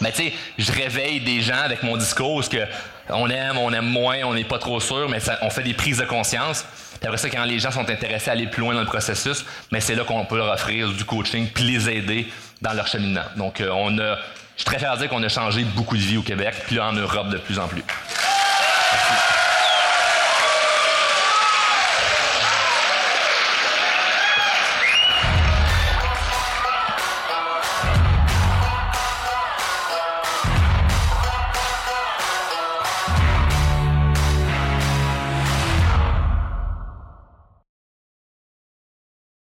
[0.00, 2.66] mais tu sais, je réveille des gens avec mon discours, que
[3.08, 5.74] on aime, on aime moins, on n'est pas trop sûr, mais ça, on fait des
[5.74, 6.64] prises de conscience.
[6.98, 9.44] Puis après ça, quand les gens sont intéressés à aller plus loin dans le processus,
[9.70, 12.26] mais c'est là qu'on peut leur offrir du coaching puis les aider
[12.62, 13.24] dans leur cheminement.
[13.36, 14.16] Donc euh, on a,
[14.56, 17.28] je de dire qu'on a changé beaucoup de vie au Québec, puis là en Europe
[17.28, 17.84] de plus en plus.
[18.92, 19.35] Merci.